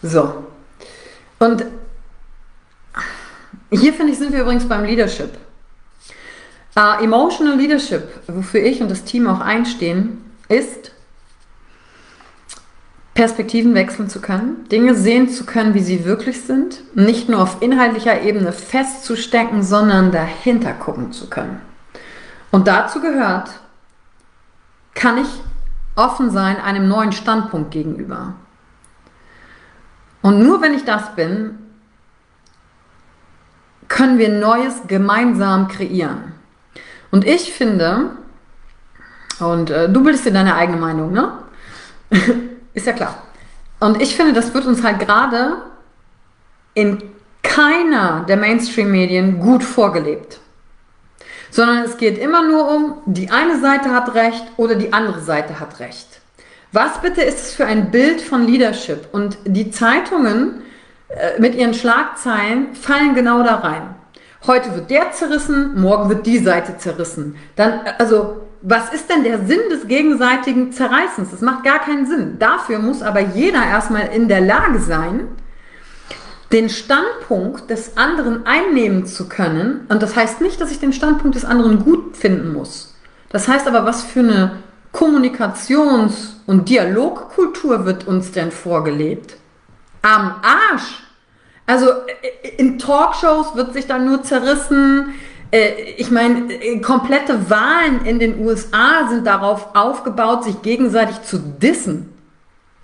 So. 0.03 0.43
Und 1.39 1.65
hier 3.71 3.93
finde 3.93 4.11
ich, 4.11 4.19
sind 4.19 4.31
wir 4.31 4.41
übrigens 4.41 4.69
beim 4.69 4.85
Leadership. 4.85 5.31
Uh, 6.79 7.03
emotional 7.03 7.57
Leadership, 7.57 8.07
wofür 8.27 8.63
ich 8.63 8.81
und 8.81 8.89
das 8.89 9.03
Team 9.03 9.27
auch 9.27 9.41
einstehen, 9.41 10.23
ist 10.47 10.93
Perspektiven 13.13 13.73
wechseln 13.75 14.07
zu 14.07 14.21
können, 14.21 14.65
Dinge 14.69 14.95
sehen 14.95 15.27
zu 15.27 15.45
können, 15.45 15.73
wie 15.73 15.81
sie 15.81 16.05
wirklich 16.05 16.43
sind, 16.43 16.95
nicht 16.95 17.27
nur 17.27 17.41
auf 17.41 17.61
inhaltlicher 17.61 18.21
Ebene 18.21 18.53
festzustecken, 18.53 19.61
sondern 19.61 20.13
dahinter 20.13 20.71
gucken 20.71 21.11
zu 21.11 21.29
können. 21.29 21.59
Und 22.49 22.69
dazu 22.69 23.01
gehört, 23.01 23.49
kann 24.93 25.17
ich 25.17 25.27
offen 25.97 26.31
sein 26.31 26.61
einem 26.61 26.87
neuen 26.87 27.11
Standpunkt 27.11 27.71
gegenüber. 27.71 28.35
Und 30.21 30.41
nur 30.41 30.61
wenn 30.61 30.73
ich 30.73 30.85
das 30.85 31.13
bin, 31.13 31.59
können 33.89 34.17
wir 34.17 34.29
Neues 34.29 34.83
gemeinsam 34.87 35.67
kreieren. 35.67 36.38
Und 37.11 37.25
ich 37.25 37.53
finde, 37.53 38.11
und 39.39 39.69
äh, 39.69 39.89
du 39.89 40.03
bildest 40.03 40.25
dir 40.25 40.31
deine 40.31 40.55
eigene 40.55 40.77
Meinung, 40.77 41.11
ne? 41.11 41.31
Ist 42.73 42.87
ja 42.87 42.93
klar. 42.93 43.23
Und 43.79 44.01
ich 44.01 44.15
finde, 44.15 44.33
das 44.33 44.53
wird 44.53 44.65
uns 44.65 44.83
halt 44.83 44.99
gerade 44.99 45.63
in 46.73 47.01
keiner 47.41 48.25
der 48.27 48.37
Mainstream-Medien 48.37 49.39
gut 49.39 49.63
vorgelebt. 49.63 50.39
Sondern 51.51 51.83
es 51.83 51.97
geht 51.97 52.17
immer 52.17 52.47
nur 52.47 52.69
um, 52.69 52.97
die 53.05 53.31
eine 53.31 53.59
Seite 53.59 53.91
hat 53.91 54.13
recht 54.13 54.45
oder 54.57 54.75
die 54.75 54.93
andere 54.93 55.21
Seite 55.21 55.59
hat 55.59 55.79
recht. 55.79 56.21
Was 56.71 57.01
bitte 57.01 57.21
ist 57.21 57.39
es 57.39 57.53
für 57.53 57.65
ein 57.65 57.89
Bild 57.89 58.21
von 58.21 58.45
Leadership? 58.45 59.07
Und 59.11 59.37
die 59.45 59.71
Zeitungen 59.71 60.61
äh, 61.07 61.39
mit 61.39 61.55
ihren 61.55 61.73
Schlagzeilen 61.73 62.75
fallen 62.75 63.15
genau 63.15 63.41
da 63.41 63.55
rein. 63.55 63.95
Heute 64.47 64.73
wird 64.73 64.89
der 64.89 65.11
zerrissen, 65.11 65.79
morgen 65.79 66.09
wird 66.09 66.25
die 66.25 66.39
Seite 66.39 66.77
zerrissen. 66.77 67.35
Dann, 67.55 67.81
also 67.97 68.41
was 68.61 68.93
ist 68.93 69.09
denn 69.09 69.23
der 69.23 69.45
Sinn 69.45 69.59
des 69.69 69.87
gegenseitigen 69.87 70.71
Zerreißens? 70.71 71.31
Das 71.31 71.41
macht 71.41 71.63
gar 71.63 71.79
keinen 71.79 72.05
Sinn. 72.05 72.37
Dafür 72.39 72.79
muss 72.79 73.01
aber 73.01 73.21
jeder 73.21 73.63
erstmal 73.65 74.07
in 74.07 74.27
der 74.27 74.41
Lage 74.41 74.79
sein, 74.79 75.27
den 76.51 76.69
Standpunkt 76.69 77.69
des 77.69 77.95
anderen 77.95 78.45
einnehmen 78.45 79.05
zu 79.05 79.29
können. 79.29 79.85
Und 79.89 80.01
das 80.01 80.15
heißt 80.15 80.41
nicht, 80.41 80.59
dass 80.59 80.71
ich 80.71 80.79
den 80.79 80.93
Standpunkt 80.93 81.35
des 81.35 81.45
anderen 81.45 81.83
gut 81.83 82.17
finden 82.17 82.53
muss. 82.53 82.95
Das 83.29 83.47
heißt 83.47 83.67
aber, 83.67 83.85
was 83.85 84.03
für 84.03 84.21
eine 84.21 84.57
Kommunikations- 84.91 86.37
und 86.47 86.67
Dialogkultur 86.67 87.85
wird 87.85 88.07
uns 88.07 88.31
denn 88.31 88.51
vorgelebt? 88.51 89.37
Am 90.01 90.35
Arsch! 90.41 91.03
Also 91.69 91.91
in 92.57 92.79
Talkshows 92.79 93.55
wird 93.55 93.73
sich 93.73 93.85
dann 93.85 94.03
nur 94.03 94.23
zerrissen, 94.23 95.13
äh, 95.51 95.73
ich 95.97 96.09
meine, 96.09 96.51
äh, 96.51 96.79
komplette 96.79 97.47
Wahlen 97.51 98.05
in 98.05 98.17
den 98.17 98.43
USA 98.43 99.07
sind 99.07 99.27
darauf 99.27 99.75
aufgebaut, 99.75 100.45
sich 100.45 100.63
gegenseitig 100.63 101.21
zu 101.21 101.37
dissen. 101.37 102.11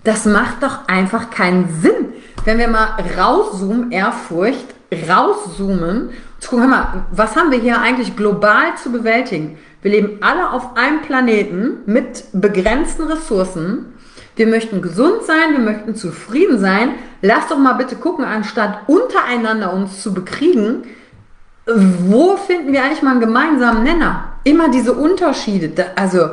Das 0.04 0.24
macht 0.24 0.62
doch 0.62 0.86
einfach 0.86 1.30
keinen 1.30 1.80
Sinn. 1.82 2.12
Wenn 2.44 2.58
wir 2.58 2.68
mal 2.68 2.90
rauszoomen, 3.18 3.90
Ehrfurcht, 3.90 4.66
rauszoomen, 5.08 6.10
zu 6.38 6.50
gucken, 6.50 6.62
hör 6.62 6.70
mal, 6.70 7.06
was 7.10 7.34
haben 7.34 7.50
wir 7.50 7.58
hier 7.58 7.80
eigentlich 7.80 8.14
global 8.14 8.76
zu 8.80 8.92
bewältigen? 8.92 9.58
Wir 9.82 9.90
leben 9.90 10.18
alle 10.20 10.52
auf 10.52 10.76
einem 10.76 11.02
Planeten 11.02 11.78
mit 11.86 12.26
begrenzten 12.32 13.08
Ressourcen. 13.08 13.94
Wir 14.36 14.46
möchten 14.46 14.82
gesund 14.82 15.24
sein, 15.24 15.52
wir 15.52 15.58
möchten 15.58 15.96
zufrieden 15.96 16.58
sein. 16.58 16.90
Lass 17.22 17.48
doch 17.48 17.58
mal 17.58 17.72
bitte 17.72 17.96
gucken, 17.96 18.24
anstatt 18.24 18.80
untereinander 18.86 19.72
uns 19.72 20.02
zu 20.02 20.12
bekriegen, 20.12 20.84
wo 21.66 22.36
finden 22.36 22.72
wir 22.72 22.84
eigentlich 22.84 23.02
mal 23.02 23.12
einen 23.12 23.20
gemeinsamen 23.20 23.82
Nenner? 23.82 24.34
Immer 24.44 24.68
diese 24.70 24.92
Unterschiede. 24.92 25.72
Also, 25.96 26.28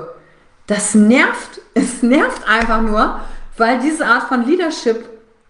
das 0.68 0.94
nervt. 0.94 1.62
Es 1.76 2.04
nervt 2.04 2.48
einfach 2.48 2.84
nur, 2.84 3.20
weil 3.58 3.80
diese 3.80 4.06
Art 4.06 4.28
von 4.28 4.46
Leadership 4.46 5.06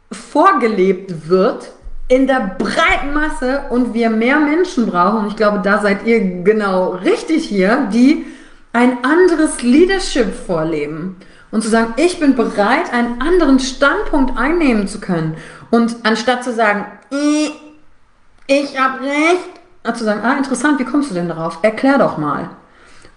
vorgelebt 0.10 1.28
wird 1.28 1.74
in 2.08 2.28
der 2.28 2.56
breiten 2.58 3.14
Masse 3.14 3.64
und 3.72 3.94
wir 3.94 4.10
mehr 4.10 4.40
Menschen 4.40 4.86
brauchen. 4.86 5.20
Und 5.20 5.28
ich 5.28 5.36
glaube, 5.36 5.60
da 5.62 5.82
seid 5.82 6.06
ihr 6.06 6.44
genau 6.44 6.92
richtig 6.92 7.44
hier, 7.44 7.90
die 7.92 8.26
ein 8.72 9.04
anderes 9.04 9.62
Leadership 9.62 10.34
vorleben. 10.34 11.18
Und 11.54 11.62
zu 11.62 11.70
sagen, 11.70 11.94
ich 11.98 12.20
bin 12.20 12.36
bereit, 12.36 12.92
einen 12.92 13.22
anderen 13.22 13.60
Standpunkt 13.60 14.36
einnehmen 14.40 14.88
zu 14.88 15.00
können. 15.00 15.38
Und 15.70 15.98
anstatt 16.02 16.44
zu 16.44 16.52
sagen, 16.52 16.86
ich 18.48 18.80
habe 18.80 19.04
recht, 19.04 19.96
zu 19.96 20.04
sagen, 20.04 20.22
ah, 20.24 20.34
interessant, 20.34 20.80
wie 20.80 20.84
kommst 20.84 21.12
du 21.12 21.14
denn 21.14 21.28
darauf? 21.28 21.60
Erklär 21.62 22.00
doch 22.00 22.18
mal. 22.18 22.50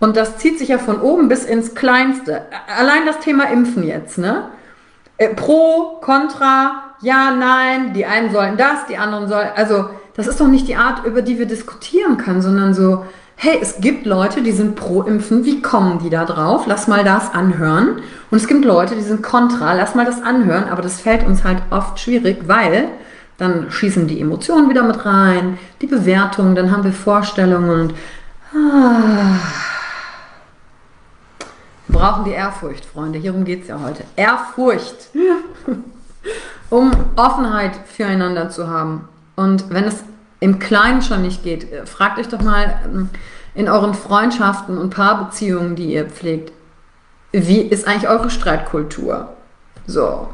Und 0.01 0.19
das 0.19 0.37
zieht 0.37 0.59
sich 0.59 0.69
ja 0.69 0.77
von 0.77 1.01
oben 1.01 1.29
bis 1.29 1.45
ins 1.45 1.75
Kleinste. 1.75 2.43
Allein 2.79 3.07
das 3.07 3.21
Thema 3.21 3.45
Impfen 3.45 3.83
jetzt, 3.83 4.19
ne? 4.19 4.51
Äh, 5.17 5.31
pro, 5.31 5.99
contra, 6.03 6.95
ja, 7.01 7.31
nein, 7.31 7.95
die 7.95 8.05
einen 8.05 8.33
sollen 8.33 8.59
das, 8.59 8.85
die 8.87 8.99
anderen 8.99 9.29
sollen, 9.29 9.49
also 9.57 9.89
das 10.15 10.27
ist 10.27 10.39
doch 10.39 10.49
nicht 10.49 10.69
die 10.69 10.77
Art, 10.77 11.07
über 11.07 11.23
die 11.23 11.39
wir 11.39 11.47
diskutieren 11.47 12.19
können, 12.19 12.43
sondern 12.43 12.75
so, 12.75 13.07
hey, 13.37 13.59
es 13.61 13.81
gibt 13.81 14.07
Leute, 14.07 14.43
die 14.43 14.53
sind 14.53 14.75
pro 14.77 15.03
Impfen, 15.03 15.45
wie 15.45 15.63
kommen 15.63 15.99
die 15.99 16.11
da 16.11 16.25
drauf? 16.25 16.65
Lass 16.67 16.89
mal 16.89 17.05
das 17.05 17.33
anhören. 17.33 18.03
Und 18.31 18.39
es 18.39 18.49
gibt 18.49 18.65
Leute, 18.65 18.95
die 18.97 19.03
sind 19.03 19.23
kontra, 19.23 19.75
lass 19.75 19.95
mal 19.95 20.05
das 20.05 20.23
anhören, 20.23 20.65
aber 20.65 20.83
das 20.83 21.01
fällt 21.01 21.27
uns 21.27 21.45
halt 21.45 21.63
oft 21.71 22.01
schwierig, 22.01 22.49
weil 22.49 22.89
dann 23.39 23.71
schießen 23.71 24.09
die 24.09 24.21
Emotionen 24.21 24.71
wieder 24.71 24.83
mit 24.83 25.05
rein, 25.05 25.59
die 25.83 25.87
Bewertung, 25.87 26.55
dann 26.55 26.71
haben 26.71 26.85
wir 26.85 26.93
Vorstellungen 26.93 27.71
und 27.71 27.95
ah, 28.55 29.39
wir 31.87 31.99
brauchen 31.99 32.25
die 32.25 32.33
Ehrfurcht, 32.33 32.85
Freunde. 32.85 33.19
Hierum 33.19 33.45
geht 33.45 33.63
es 33.63 33.69
ja 33.69 33.79
heute. 33.81 34.05
Ehrfurcht. 34.17 35.11
um 36.71 36.91
Offenheit 37.17 37.73
füreinander 37.87 38.51
zu 38.51 38.69
haben. 38.69 39.09
Und 39.37 39.71
wenn 39.71 39.85
es 39.85 40.03
im 40.41 40.59
Kleinen 40.59 41.03
schon 41.03 41.23
nicht 41.23 41.43
geht, 41.43 41.73
äh, 41.73 41.87
fragt 41.87 42.19
euch 42.19 42.29
doch 42.29 42.43
mal 42.43 42.79
ähm, 42.85 43.11
in 43.55 43.69
euren 43.69 43.95
Freundschaften 43.95 44.79
und 44.79 44.91
Paarbeziehungen, 44.91 45.77
die 45.77 45.95
ihr 45.95 46.07
pflegt, 46.07 46.53
wie 47.33 47.61
ist 47.61 47.87
eigentlich 47.87 48.09
eure 48.09 48.31
Streitkultur? 48.31 49.33
So. 49.87 50.29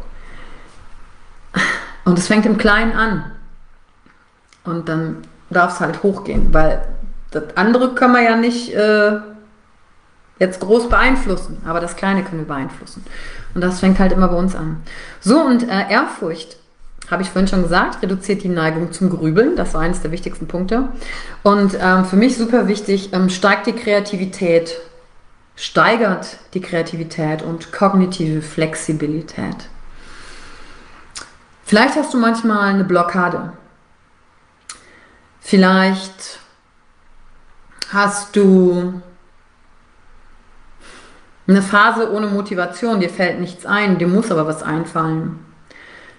Und 2.05 2.19
es 2.19 2.27
fängt 2.27 2.47
im 2.47 2.59
Kleinen 2.59 2.93
an. 2.93 3.31
Und 4.65 4.89
dann 4.89 5.19
darf 5.51 5.75
es 5.75 5.81
halt 5.81 6.03
hochgehen, 6.03 6.53
weil 6.53 6.87
das 7.31 7.57
andere 7.57 7.95
können 7.95 8.15
wir 8.15 8.23
ja 8.23 8.37
nicht 8.37 8.75
äh, 8.75 9.19
jetzt 10.39 10.61
groß 10.61 10.89
beeinflussen, 10.89 11.63
aber 11.67 11.81
das 11.81 11.97
Kleine 11.97 12.23
können 12.25 12.41
wir 12.41 12.49
beeinflussen. 12.49 13.05
Und 13.55 13.61
das 13.61 13.81
fängt 13.81 13.99
halt 13.99 14.13
immer 14.13 14.29
bei 14.29 14.37
uns 14.37 14.55
an. 14.55 14.83
So, 15.21 15.41
und 15.41 15.69
äh, 15.69 15.91
Ehrfurcht 15.91 16.57
habe 17.13 17.23
ich 17.23 17.31
vorhin 17.31 17.47
schon 17.47 17.63
gesagt, 17.63 18.03
reduziert 18.03 18.43
die 18.43 18.49
Neigung 18.49 18.91
zum 18.91 19.11
Grübeln. 19.11 19.55
Das 19.55 19.75
war 19.75 19.83
eines 19.83 20.01
der 20.01 20.11
wichtigsten 20.11 20.49
Punkte. 20.49 20.89
Und 21.43 21.77
ähm, 21.81 22.07
für 22.07 22.17
mich 22.17 22.37
super 22.37 22.67
wichtig, 22.67 23.13
ähm, 23.13 23.29
steigt 23.29 23.67
die 23.67 23.75
Kreativität, 23.75 24.79
steigert 25.55 26.39
die 26.55 26.63
Kreativität 26.63 27.43
und 27.43 27.71
kognitive 27.71 28.41
Flexibilität. 28.41 29.69
Vielleicht 31.65 31.97
hast 31.97 32.15
du 32.15 32.19
manchmal 32.19 32.71
eine 32.71 32.85
Blockade. 32.85 33.53
Vielleicht 35.41 36.41
hast 37.93 38.35
du 38.37 39.03
eine 41.47 41.63
Phase 41.63 42.11
ohne 42.11 42.27
Motivation, 42.29 43.01
dir 43.01 43.11
fällt 43.11 43.39
nichts 43.39 43.67
ein, 43.67 43.99
dir 43.99 44.09
muss 44.09 44.31
aber 44.31 44.47
was 44.47 44.63
einfallen. 44.63 45.52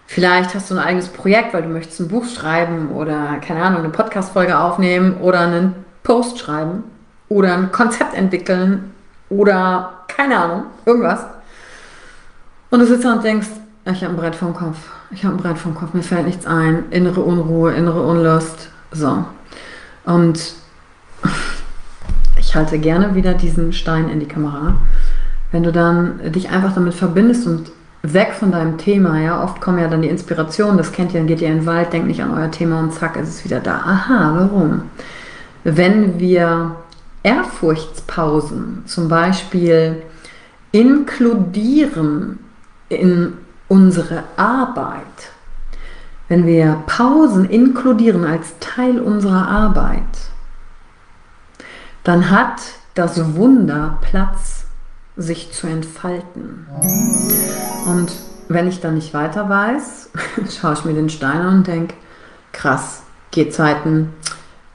Vielleicht 0.06 0.54
hast 0.54 0.70
du 0.70 0.76
ein 0.76 0.80
eigenes 0.80 1.08
Projekt, 1.08 1.54
weil 1.54 1.64
du 1.64 1.70
möchtest 1.70 2.00
ein 2.02 2.08
Buch 2.08 2.26
schreiben 2.26 2.90
oder, 2.90 3.38
keine 3.46 3.64
Ahnung, 3.64 3.80
eine 3.80 3.90
Podcast-Folge 3.90 4.58
aufnehmen 4.58 5.18
oder 5.18 5.40
einen 5.40 5.74
Post 6.04 6.40
schreiben 6.40 6.84
oder 7.30 7.54
ein 7.54 7.72
Konzept 7.72 8.14
entwickeln 8.14 8.94
oder, 9.30 10.04
keine 10.08 10.38
Ahnung, 10.38 10.64
irgendwas. 10.86 11.26
Und 12.70 12.80
du 12.80 12.86
sitzt 12.86 13.06
da 13.06 13.14
und 13.14 13.24
denkst, 13.24 13.48
ich 13.86 14.04
habe 14.04 14.14
ein 14.14 14.18
Brett 14.18 14.36
vom 14.36 14.54
Kopf, 14.54 14.78
ich 15.12 15.24
habe 15.26 15.36
ein 15.36 15.38
Brett 15.38 15.58
vom 15.58 15.76
Kopf, 15.76 15.94
mir 15.94 16.04
fällt 16.04 16.26
nichts 16.26 16.46
ein, 16.46 16.86
innere 16.92 17.22
Unruhe, 17.22 17.74
innere 17.74 18.02
Unlust, 18.02 18.70
so. 18.92 19.26
Und 20.06 20.54
ich 22.38 22.56
halte 22.56 22.78
gerne 22.78 23.16
wieder 23.16 23.34
diesen 23.34 23.74
Stein 23.74 24.10
in 24.10 24.20
die 24.20 24.28
Kamera. 24.28 24.76
Wenn 25.52 25.64
du 25.64 25.72
dann 25.72 26.32
dich 26.32 26.50
einfach 26.50 26.74
damit 26.74 26.94
verbindest 26.94 27.48
und 27.48 27.72
weg 28.04 28.34
von 28.34 28.52
deinem 28.52 28.78
Thema, 28.78 29.20
ja, 29.20 29.42
oft 29.42 29.62
kommen 29.62 29.80
ja 29.80 29.88
dann 29.88 30.02
die 30.02 30.10
Inspirationen, 30.10 30.78
das 30.78 30.92
kennt 30.92 31.14
ihr, 31.14 31.22
dann 31.22 31.28
geht 31.28 31.42
ihr 31.42 31.48
in 31.48 31.60
den 31.60 31.66
Wald, 31.66 31.94
denkt 31.94 32.08
nicht 32.08 32.22
an 32.22 32.34
euer 32.34 32.52
Thema 32.52 32.80
und 32.80 32.94
zack, 32.94 33.16
ist 33.16 33.30
es 33.30 33.46
wieder 33.46 33.62
da. 33.62 33.78
Aha, 33.78 34.34
warum? 34.36 34.84
Wenn 35.64 36.20
wir 36.20 36.76
Ehrfurchtspausen 37.24 38.84
zum 38.86 39.08
Beispiel 39.08 40.02
inkludieren 40.74 42.40
in 42.90 43.38
unsere 43.70 44.26
Arbeit, 44.36 45.32
wenn 46.28 46.46
wir 46.46 46.84
Pausen 46.86 47.46
inkludieren 47.46 48.26
als 48.26 48.60
Teil 48.60 49.00
unserer 49.00 49.48
Arbeit, 49.48 50.02
dann 52.04 52.30
hat 52.30 52.60
das 52.96 53.36
Wunder 53.36 53.98
Platz 54.02 54.63
sich 55.16 55.52
zu 55.52 55.68
entfalten. 55.68 56.68
Und 57.86 58.12
wenn 58.48 58.68
ich 58.68 58.82
dann 58.82 58.96
nicht 58.96 59.14
weiter 59.14 59.50
weiß, 59.50 60.10
schaue 60.60 60.74
ich 60.74 60.86
mir 60.86 60.94
den 60.94 61.10
Stein 61.10 61.42
an 61.42 61.58
und 61.58 61.68
denke, 61.68 61.96
krass, 62.52 63.04
Gehzeiten, 63.32 64.14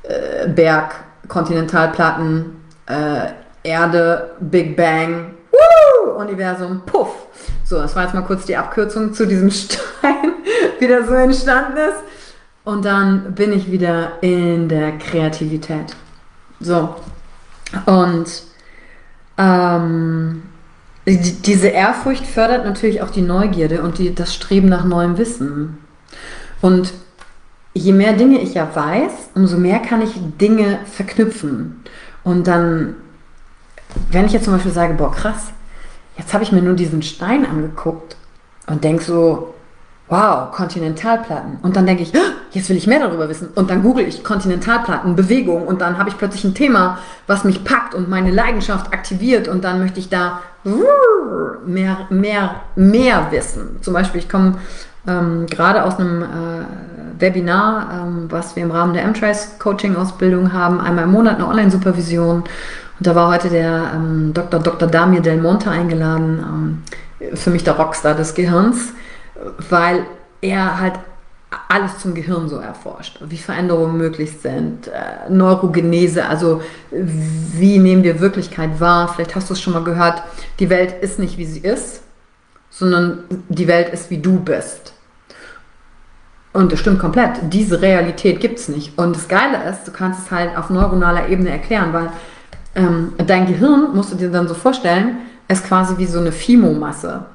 äh, 0.02 0.48
Berg, 0.48 0.94
Kontinentalplatten, 1.28 2.56
äh, 2.86 3.28
Erde, 3.62 4.30
Big 4.40 4.76
Bang, 4.76 5.34
Woo! 5.50 6.10
Universum, 6.12 6.82
puff. 6.84 7.08
So, 7.64 7.78
das 7.78 7.94
war 7.94 8.04
jetzt 8.04 8.14
mal 8.14 8.22
kurz 8.22 8.46
die 8.46 8.56
Abkürzung 8.56 9.12
zu 9.12 9.26
diesem 9.26 9.50
Stein, 9.50 10.32
wie 10.78 10.86
der 10.86 11.04
so 11.04 11.14
entstanden 11.14 11.76
ist. 11.76 12.02
Und 12.64 12.84
dann 12.84 13.34
bin 13.34 13.52
ich 13.52 13.70
wieder 13.70 14.12
in 14.20 14.68
der 14.68 14.98
Kreativität. 14.98 15.96
So. 16.60 16.96
Und 17.86 18.26
ähm, 19.38 20.42
die, 21.06 21.32
diese 21.32 21.68
Ehrfurcht 21.68 22.26
fördert 22.26 22.64
natürlich 22.64 23.00
auch 23.00 23.10
die 23.10 23.22
Neugierde 23.22 23.82
und 23.82 23.98
die, 23.98 24.14
das 24.14 24.34
Streben 24.34 24.68
nach 24.68 24.84
neuem 24.84 25.16
Wissen. 25.16 25.78
Und 26.60 26.92
je 27.72 27.92
mehr 27.92 28.12
Dinge 28.12 28.40
ich 28.40 28.54
ja 28.54 28.68
weiß, 28.74 29.30
umso 29.34 29.56
mehr 29.56 29.78
kann 29.78 30.02
ich 30.02 30.12
Dinge 30.40 30.80
verknüpfen. 30.84 31.82
Und 32.24 32.46
dann, 32.46 32.96
wenn 34.10 34.26
ich 34.26 34.32
jetzt 34.32 34.44
zum 34.44 34.54
Beispiel 34.54 34.72
sage, 34.72 34.94
boah, 34.94 35.12
krass, 35.12 35.52
jetzt 36.18 36.34
habe 36.34 36.44
ich 36.44 36.52
mir 36.52 36.62
nur 36.62 36.74
diesen 36.74 37.02
Stein 37.02 37.46
angeguckt 37.46 38.16
und 38.66 38.84
denke 38.84 39.04
so, 39.04 39.54
wow, 40.08 40.50
Kontinentalplatten. 40.52 41.58
Und 41.62 41.76
dann 41.76 41.86
denke 41.86 42.02
ich, 42.02 42.14
ah, 42.14 42.32
jetzt 42.52 42.68
will 42.68 42.76
ich 42.76 42.86
mehr 42.86 43.00
darüber 43.00 43.28
wissen. 43.28 43.48
Und 43.54 43.70
dann 43.70 43.82
google 43.82 44.06
ich 44.06 44.24
Kontinentalplatten, 44.24 45.16
Bewegung 45.16 45.66
und 45.66 45.80
dann 45.80 45.98
habe 45.98 46.08
ich 46.08 46.16
plötzlich 46.16 46.44
ein 46.44 46.54
Thema, 46.54 46.98
was 47.26 47.44
mich 47.44 47.64
packt 47.64 47.94
und 47.94 48.08
meine 48.08 48.30
Leidenschaft 48.30 48.92
aktiviert 48.92 49.48
und 49.48 49.64
dann 49.64 49.80
möchte 49.80 50.00
ich 50.00 50.08
da 50.08 50.40
mehr, 51.66 52.06
mehr, 52.10 52.56
mehr 52.74 53.26
wissen. 53.30 53.78
Zum 53.82 53.94
Beispiel, 53.94 54.20
ich 54.20 54.28
komme 54.28 54.54
ähm, 55.06 55.46
gerade 55.46 55.84
aus 55.84 55.98
einem 55.98 56.22
äh, 56.22 57.20
Webinar, 57.20 57.88
ähm, 57.92 58.26
was 58.30 58.56
wir 58.56 58.62
im 58.62 58.70
Rahmen 58.70 58.94
der 58.94 59.04
M-Trace 59.04 59.58
Coaching 59.58 59.96
Ausbildung 59.96 60.52
haben, 60.52 60.80
einmal 60.80 61.04
im 61.04 61.12
Monat 61.12 61.36
eine 61.36 61.48
Online-Supervision. 61.48 62.42
Und 62.42 63.06
da 63.06 63.14
war 63.14 63.28
heute 63.28 63.48
der 63.48 63.92
ähm, 63.94 64.32
Dr. 64.34 64.60
Dr. 64.60 64.88
Damir 64.88 65.20
Del 65.20 65.40
Monte 65.40 65.70
eingeladen, 65.70 66.82
ähm, 67.20 67.36
für 67.36 67.50
mich 67.50 67.64
der 67.64 67.74
Rockstar 67.74 68.14
des 68.14 68.34
Gehirns 68.34 68.92
weil 69.70 70.06
er 70.40 70.80
halt 70.80 70.94
alles 71.68 71.98
zum 71.98 72.14
Gehirn 72.14 72.48
so 72.48 72.58
erforscht, 72.58 73.20
wie 73.26 73.38
Veränderungen 73.38 73.96
möglich 73.96 74.32
sind, 74.42 74.88
äh, 74.88 75.30
Neurogenese, 75.30 76.26
also 76.26 76.60
wie 76.90 77.78
nehmen 77.78 78.02
wir 78.02 78.20
Wirklichkeit 78.20 78.80
wahr. 78.80 79.08
Vielleicht 79.08 79.34
hast 79.34 79.48
du 79.48 79.54
es 79.54 79.60
schon 79.60 79.72
mal 79.72 79.84
gehört, 79.84 80.22
die 80.58 80.68
Welt 80.68 81.02
ist 81.02 81.18
nicht 81.18 81.38
wie 81.38 81.46
sie 81.46 81.60
ist, 81.60 82.02
sondern 82.70 83.24
die 83.48 83.66
Welt 83.66 83.88
ist 83.90 84.10
wie 84.10 84.18
du 84.18 84.40
bist. 84.40 84.92
Und 86.52 86.72
das 86.72 86.80
stimmt 86.80 86.98
komplett. 86.98 87.38
Diese 87.52 87.80
Realität 87.80 88.40
gibt 88.40 88.58
es 88.58 88.68
nicht. 88.68 88.98
Und 88.98 89.16
das 89.16 89.28
Geile 89.28 89.70
ist, 89.70 89.86
du 89.86 89.92
kannst 89.92 90.26
es 90.26 90.30
halt 90.30 90.56
auf 90.56 90.70
neuronaler 90.70 91.28
Ebene 91.28 91.50
erklären, 91.50 91.92
weil 91.92 92.10
ähm, 92.74 93.12
dein 93.26 93.46
Gehirn, 93.46 93.94
musst 93.94 94.12
du 94.12 94.16
dir 94.16 94.30
dann 94.30 94.48
so 94.48 94.54
vorstellen, 94.54 95.18
ist 95.48 95.66
quasi 95.66 95.96
wie 95.98 96.06
so 96.06 96.18
eine 96.18 96.32
Fimo-Masse 96.32 97.26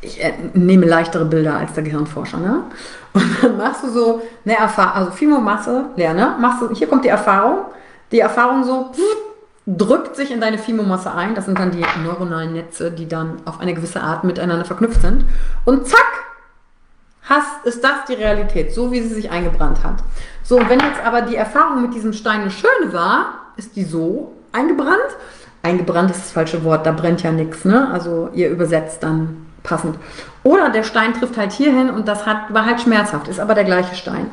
ich 0.00 0.22
äh, 0.22 0.32
nehme 0.54 0.86
leichtere 0.86 1.24
Bilder 1.24 1.56
als 1.56 1.74
der 1.74 1.82
Gehirnforscher, 1.82 2.38
ne? 2.38 2.64
Und 3.12 3.24
dann 3.42 3.56
machst 3.56 3.82
du 3.82 3.90
so 3.90 4.22
eine 4.44 4.56
Erfahrung, 4.56 4.92
also 4.94 5.10
Fimo-Masse, 5.10 5.86
leer, 5.96 6.14
ne? 6.14 6.36
Machst 6.40 6.62
du, 6.62 6.74
hier 6.74 6.86
kommt 6.86 7.04
die 7.04 7.08
Erfahrung, 7.08 7.66
die 8.12 8.20
Erfahrung 8.20 8.64
so 8.64 8.92
drückt 9.66 10.16
sich 10.16 10.30
in 10.30 10.40
deine 10.40 10.58
Fimo-Masse 10.58 11.12
ein, 11.12 11.34
das 11.34 11.44
sind 11.44 11.58
dann 11.58 11.70
die 11.70 11.84
neuronalen 12.02 12.52
Netze, 12.52 12.90
die 12.90 13.06
dann 13.06 13.36
auf 13.44 13.60
eine 13.60 13.74
gewisse 13.74 14.00
Art 14.00 14.24
miteinander 14.24 14.64
verknüpft 14.64 15.02
sind. 15.02 15.24
Und 15.64 15.86
zack, 15.86 16.06
hast, 17.22 17.64
ist 17.64 17.84
das 17.84 18.06
die 18.08 18.14
Realität, 18.14 18.74
so 18.74 18.90
wie 18.90 19.00
sie 19.02 19.14
sich 19.14 19.30
eingebrannt 19.30 19.84
hat. 19.84 20.02
So, 20.42 20.56
und 20.56 20.68
wenn 20.68 20.80
jetzt 20.80 21.04
aber 21.04 21.22
die 21.22 21.36
Erfahrung 21.36 21.82
mit 21.82 21.94
diesem 21.94 22.12
Stein 22.12 22.40
eine 22.40 22.50
schöne 22.50 22.92
war, 22.92 23.34
ist 23.56 23.76
die 23.76 23.84
so 23.84 24.32
eingebrannt 24.52 25.16
eingebrannt 25.62 26.10
ist 26.10 26.20
das 26.20 26.32
falsche 26.32 26.64
Wort, 26.64 26.86
da 26.86 26.92
brennt 26.92 27.22
ja 27.22 27.32
nichts, 27.32 27.64
ne? 27.64 27.90
Also 27.92 28.30
ihr 28.32 28.48
übersetzt 28.50 29.02
dann 29.02 29.46
passend. 29.62 29.96
Oder 30.42 30.70
der 30.70 30.82
Stein 30.82 31.14
trifft 31.14 31.36
halt 31.36 31.52
hier 31.52 31.72
hin 31.72 31.90
und 31.90 32.08
das 32.08 32.26
hat, 32.26 32.52
war 32.52 32.64
halt 32.64 32.80
schmerzhaft, 32.80 33.28
ist 33.28 33.40
aber 33.40 33.54
der 33.54 33.64
gleiche 33.64 33.94
Stein. 33.94 34.30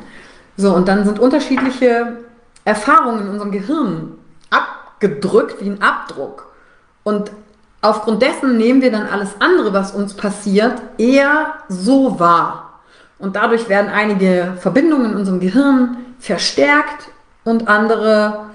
So, 0.56 0.74
und 0.74 0.88
dann 0.88 1.04
sind 1.04 1.18
unterschiedliche 1.18 2.18
Erfahrungen 2.64 3.22
in 3.22 3.28
unserem 3.28 3.52
Gehirn 3.52 4.12
abgedrückt 4.50 5.60
wie 5.60 5.70
ein 5.70 5.82
Abdruck. 5.82 6.52
Und 7.04 7.30
aufgrund 7.80 8.22
dessen 8.22 8.56
nehmen 8.56 8.82
wir 8.82 8.90
dann 8.90 9.06
alles 9.06 9.30
andere, 9.38 9.72
was 9.72 9.92
uns 9.92 10.14
passiert, 10.14 10.80
eher 10.98 11.54
so 11.68 12.18
wahr. 12.18 12.80
Und 13.18 13.36
dadurch 13.36 13.68
werden 13.68 13.90
einige 13.90 14.54
Verbindungen 14.58 15.12
in 15.12 15.16
unserem 15.16 15.40
Gehirn 15.40 15.96
verstärkt 16.18 17.08
und 17.44 17.68
andere 17.68 18.47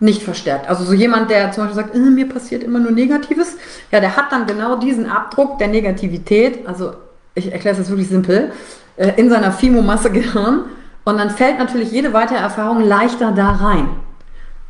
nicht 0.00 0.22
verstärkt. 0.22 0.68
Also 0.68 0.84
so 0.84 0.92
jemand, 0.92 1.30
der 1.30 1.52
zum 1.52 1.64
Beispiel 1.64 1.82
sagt, 1.82 1.94
äh, 1.94 1.98
mir 1.98 2.28
passiert 2.28 2.62
immer 2.62 2.80
nur 2.80 2.90
Negatives, 2.90 3.56
ja, 3.90 4.00
der 4.00 4.16
hat 4.16 4.32
dann 4.32 4.46
genau 4.46 4.76
diesen 4.76 5.08
Abdruck 5.08 5.58
der 5.58 5.68
Negativität, 5.68 6.66
also 6.66 6.94
ich 7.34 7.52
erkläre 7.52 7.72
es 7.72 7.78
jetzt 7.78 7.90
wirklich 7.90 8.08
simpel, 8.08 8.52
äh, 8.96 9.12
in 9.16 9.30
seiner 9.30 9.52
Fimo-Masse-Gehirn 9.52 10.64
und 11.04 11.18
dann 11.18 11.30
fällt 11.30 11.58
natürlich 11.58 11.90
jede 11.92 12.12
weitere 12.12 12.38
Erfahrung 12.38 12.80
leichter 12.80 13.32
da 13.32 13.50
rein. 13.50 13.88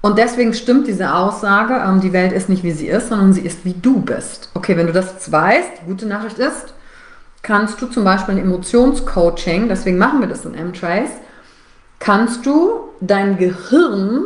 Und 0.01 0.19
deswegen 0.19 0.53
stimmt 0.53 0.87
diese 0.87 1.15
Aussage, 1.15 1.75
ähm, 1.75 2.01
die 2.01 2.13
Welt 2.13 2.33
ist 2.33 2.51
nicht 2.51 2.63
wie 2.63 2.73
sie 2.73 2.89
ist, 2.89 3.09
sondern 3.09 3.33
sie 3.33 3.41
ist 3.41 3.65
wie 3.65 3.73
du 3.73 4.01
bist. 4.01 4.51
Okay, 4.53 4.77
wenn 4.77 4.87
du 4.87 4.93
das 4.93 5.13
jetzt 5.13 5.33
weißt, 5.33 5.71
die 5.81 5.87
gute 5.87 6.07
Nachricht 6.07 6.39
ist, 6.39 6.75
kannst 7.43 7.81
du 7.81 7.87
zum 7.87 8.05
Beispiel 8.05 8.35
ein 8.35 8.43
Emotionscoaching, 8.43 9.69
deswegen 9.69 9.97
machen 9.97 10.21
wir 10.21 10.29
das 10.29 10.45
in 10.45 10.55
M-Trace, 10.55 11.11
kannst 11.99 12.45
du 12.45 12.91
dein 13.01 13.39
Gehirn 13.39 14.25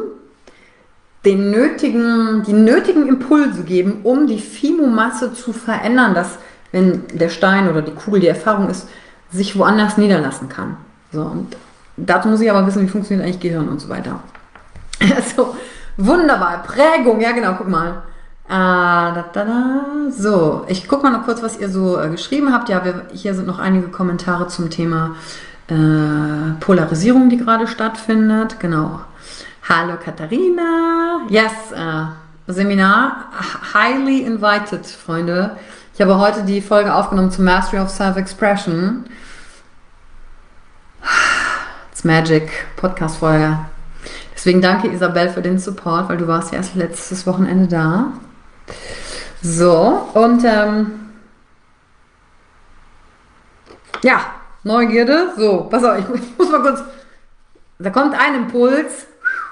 den 1.29 1.51
nötigen, 1.51 2.43
die 2.45 2.55
nötigen 2.55 3.07
Impulse 3.07 3.63
geben, 3.63 4.01
um 4.03 4.27
die 4.27 4.39
Fimo-Masse 4.39 5.35
zu 5.35 5.53
verändern, 5.53 6.15
dass, 6.15 6.39
wenn 6.73 7.03
der 7.13 7.29
Stein 7.29 7.69
oder 7.69 7.83
die 7.83 7.93
Kugel 7.93 8.21
die 8.21 8.29
Erfahrung 8.29 8.71
ist, 8.71 8.89
sich 9.31 9.59
woanders 9.59 9.99
niederlassen 9.99 10.49
kann. 10.49 10.79
So, 11.13 11.23
und 11.23 11.55
dazu 11.99 12.29
muss 12.29 12.41
ich 12.41 12.51
aber 12.51 12.67
wissen, 12.67 12.83
wie 12.83 12.89
funktioniert 12.89 13.27
eigentlich 13.27 13.41
Gehirn 13.41 13.69
und 13.69 13.81
so 13.81 13.89
weiter. 13.89 14.21
Also, 15.15 15.55
wunderbar. 15.97 16.65
Prägung, 16.65 17.21
ja 17.21 17.31
genau, 17.31 17.55
guck 17.57 17.69
mal. 17.69 18.03
Äh, 18.49 18.51
da, 18.51 19.25
da, 19.33 19.45
da. 19.45 19.85
So, 20.11 20.65
ich 20.67 20.89
gucke 20.89 21.05
mal 21.05 21.13
noch 21.13 21.25
kurz, 21.25 21.41
was 21.41 21.57
ihr 21.61 21.69
so 21.69 22.01
äh, 22.01 22.09
geschrieben 22.09 22.53
habt. 22.53 22.69
Ja, 22.69 22.85
wir, 22.85 23.03
hier 23.13 23.35
sind 23.35 23.47
noch 23.47 23.61
einige 23.61 23.89
Kommentare 23.89 24.49
zum 24.49 24.71
Thema 24.71 25.15
äh, 25.69 26.59
Polarisierung, 26.59 27.29
die 27.29 27.37
gerade 27.37 27.69
stattfindet. 27.69 28.59
Genau. 28.59 29.01
Hallo 29.69 29.99
Katharina. 30.03 31.27
Yes, 31.29 31.53
äh, 31.75 32.07
Seminar. 32.47 33.27
Highly 33.75 34.23
invited, 34.23 34.87
Freunde. 34.87 35.59
Ich 35.93 36.01
habe 36.01 36.19
heute 36.19 36.43
die 36.45 36.63
Folge 36.63 36.95
aufgenommen 36.95 37.31
zum 37.31 37.45
Mastery 37.45 37.83
of 37.83 37.91
Self-Expression. 37.91 39.05
It's 41.93 42.03
Magic, 42.03 42.51
Podcast-Folge. 42.77 43.59
Deswegen 44.35 44.63
danke 44.63 44.89
Isabel 44.89 45.29
für 45.29 45.43
den 45.43 45.59
Support, 45.59 46.09
weil 46.09 46.17
du 46.17 46.27
warst 46.27 46.51
ja 46.51 46.57
erst 46.61 46.75
letztes 46.75 47.27
Wochenende 47.27 47.69
da. 47.69 48.13
So, 49.43 50.09
und 50.15 50.45
ähm, 50.47 51.11
ja, 54.03 54.33
Neugierde. 54.63 55.35
So, 55.37 55.65
pass 55.65 55.85
auf, 55.85 55.99
ich, 55.99 56.23
ich 56.23 56.39
muss 56.39 56.51
mal 56.51 56.63
kurz. 56.63 56.83
Da 57.79 57.91
kommt 57.91 58.19
ein 58.19 58.35
Impuls. 58.35 59.08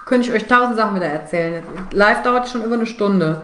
Könnte 0.06 0.28
ich 0.28 0.32
euch 0.32 0.46
tausend 0.46 0.76
Sachen 0.76 0.94
wieder 0.94 1.06
erzählen. 1.06 1.64
Live 1.90 2.22
dauert 2.22 2.48
schon 2.48 2.62
über 2.62 2.76
eine 2.76 2.86
Stunde. 2.86 3.42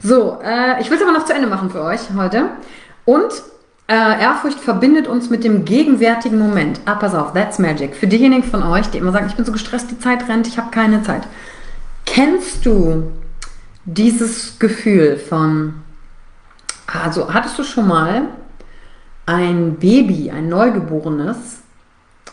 So, 0.00 0.38
äh, 0.44 0.80
ich 0.80 0.88
will 0.88 0.96
es 0.96 1.02
aber 1.02 1.10
noch 1.10 1.24
zu 1.24 1.34
Ende 1.34 1.48
machen 1.48 1.70
für 1.70 1.82
euch 1.82 2.00
heute. 2.16 2.50
Und 3.04 3.32
äh, 3.88 4.22
Ehrfurcht 4.22 4.60
verbindet 4.60 5.08
uns 5.08 5.28
mit 5.28 5.42
dem 5.42 5.64
gegenwärtigen 5.64 6.38
Moment. 6.38 6.80
Ah, 6.84 6.94
pass 6.94 7.16
auf, 7.16 7.32
that's 7.32 7.58
magic. 7.58 7.96
Für 7.96 8.06
diejenigen 8.06 8.44
von 8.44 8.62
euch, 8.62 8.86
die 8.90 8.98
immer 8.98 9.10
sagen, 9.10 9.26
ich 9.28 9.34
bin 9.34 9.44
so 9.44 9.50
gestresst, 9.50 9.90
die 9.90 9.98
Zeit 9.98 10.28
rennt, 10.28 10.46
ich 10.46 10.56
habe 10.56 10.70
keine 10.70 11.02
Zeit. 11.02 11.26
Kennst 12.06 12.64
du 12.64 13.10
dieses 13.84 14.60
Gefühl 14.60 15.16
von, 15.16 15.82
also 16.86 17.34
hattest 17.34 17.58
du 17.58 17.64
schon 17.64 17.88
mal 17.88 18.28
ein 19.26 19.74
Baby, 19.80 20.30
ein 20.30 20.48
Neugeborenes 20.48 21.58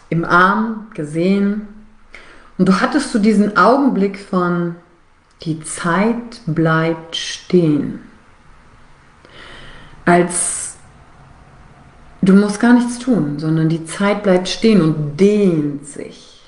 im 0.10 0.24
Arm 0.24 0.86
gesehen 0.94 1.68
und 2.62 2.68
du 2.68 2.80
hattest 2.80 3.12
so 3.12 3.18
diesen 3.18 3.58
Augenblick 3.58 4.20
von, 4.20 4.76
die 5.42 5.64
Zeit 5.64 6.42
bleibt 6.46 7.16
stehen. 7.16 8.02
Als 10.06 10.76
Du 12.22 12.34
musst 12.34 12.60
gar 12.60 12.74
nichts 12.74 13.00
tun, 13.00 13.40
sondern 13.40 13.68
die 13.68 13.84
Zeit 13.86 14.22
bleibt 14.22 14.48
stehen 14.48 14.80
und 14.80 15.20
dehnt 15.20 15.88
sich. 15.88 16.40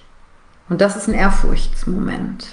Und 0.70 0.82
das 0.82 0.96
ist 0.96 1.08
ein 1.08 1.16
Ehrfurchtsmoment. 1.16 2.46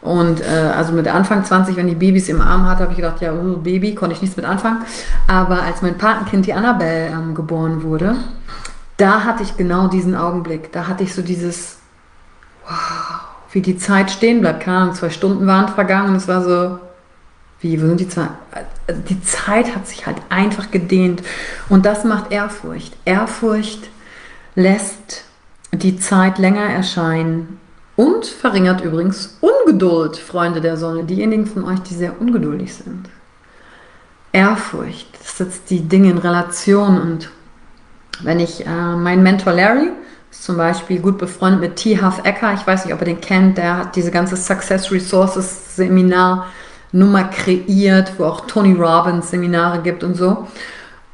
Und 0.00 0.40
äh, 0.40 0.72
also 0.76 0.92
mit 0.92 1.06
Anfang 1.06 1.44
20, 1.44 1.76
wenn 1.76 1.86
ich 1.86 2.00
Babys 2.00 2.28
im 2.28 2.40
Arm 2.40 2.68
hatte, 2.68 2.82
habe 2.82 2.90
ich 2.90 2.96
gedacht, 2.96 3.20
ja, 3.20 3.32
oh, 3.32 3.58
Baby, 3.58 3.94
konnte 3.94 4.16
ich 4.16 4.22
nichts 4.22 4.36
mit 4.36 4.44
anfangen. 4.44 4.84
Aber 5.28 5.62
als 5.62 5.82
mein 5.82 5.96
Patenkind, 5.96 6.46
die 6.46 6.52
Annabelle, 6.52 7.10
ähm, 7.10 7.36
geboren 7.36 7.84
wurde, 7.84 8.16
da 8.96 9.22
hatte 9.22 9.44
ich 9.44 9.56
genau 9.56 9.86
diesen 9.86 10.16
Augenblick. 10.16 10.72
Da 10.72 10.88
hatte 10.88 11.04
ich 11.04 11.14
so 11.14 11.22
dieses, 11.22 11.78
wow, 12.66 13.20
wie 13.52 13.60
die 13.60 13.76
Zeit 13.76 14.10
stehen 14.10 14.40
bleibt. 14.40 14.60
Keine 14.60 14.78
Ahnung, 14.78 14.94
zwei 14.94 15.10
Stunden 15.10 15.46
waren 15.46 15.68
vergangen 15.68 16.10
und 16.10 16.16
es 16.16 16.28
war 16.28 16.42
so, 16.42 16.78
wie, 17.60 17.80
wo 17.80 17.86
sind 17.86 18.00
die 18.00 18.08
Zeit? 18.08 18.30
Die 19.08 19.22
Zeit 19.22 19.74
hat 19.74 19.86
sich 19.86 20.06
halt 20.06 20.16
einfach 20.28 20.70
gedehnt. 20.70 21.22
Und 21.68 21.86
das 21.86 22.04
macht 22.04 22.32
Ehrfurcht. 22.32 22.96
Ehrfurcht 23.04 23.88
lässt 24.54 25.24
die 25.72 25.98
Zeit 25.98 26.38
länger 26.38 26.64
erscheinen 26.64 27.60
und 27.96 28.26
verringert 28.26 28.82
übrigens 28.82 29.38
Ungeduld, 29.40 30.16
Freunde 30.16 30.60
der 30.60 30.76
Sonne. 30.76 31.04
Diejenigen 31.04 31.46
von 31.46 31.64
euch, 31.64 31.80
die 31.80 31.94
sehr 31.94 32.20
ungeduldig 32.20 32.74
sind. 32.74 33.08
Ehrfurcht 34.32 35.08
setzt 35.22 35.70
die 35.70 35.80
Dinge 35.80 36.10
in 36.10 36.18
Relation. 36.18 37.00
Und 37.00 37.30
wenn 38.22 38.40
ich 38.40 38.66
äh, 38.66 38.96
mein 38.96 39.22
Mentor 39.22 39.52
Larry, 39.52 39.90
ist 40.32 40.44
zum 40.44 40.56
Beispiel 40.56 40.98
gut 40.98 41.18
befreundet 41.18 41.60
mit 41.60 41.76
T. 41.76 42.02
Huff 42.02 42.20
Ecker, 42.24 42.54
ich 42.54 42.66
weiß 42.66 42.84
nicht, 42.84 42.94
ob 42.94 43.00
ihr 43.00 43.06
den 43.06 43.20
kennt, 43.20 43.58
der 43.58 43.76
hat 43.76 43.96
diese 43.96 44.10
ganze 44.10 44.36
Success 44.36 44.90
Resources 44.90 45.76
Seminar 45.76 46.46
Nummer 46.90 47.24
kreiert, 47.24 48.14
wo 48.18 48.24
auch 48.24 48.46
Tony 48.46 48.72
Robbins 48.72 49.30
Seminare 49.30 49.80
gibt 49.80 50.02
und 50.02 50.14
so. 50.14 50.48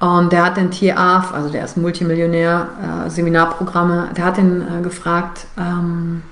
Und 0.01 0.33
der 0.33 0.45
hat 0.45 0.57
den 0.57 0.71
TAF, 0.71 1.35
also 1.35 1.51
der 1.51 1.65
ist 1.65 1.77
Multimillionär, 1.77 2.69
äh, 3.07 3.11
Seminarprogramme, 3.11 4.11
der 4.17 4.25
hat 4.25 4.39
ihn 4.39 4.63
äh, 4.63 4.83
gefragt, 4.83 5.47
ähm, 5.59 6.23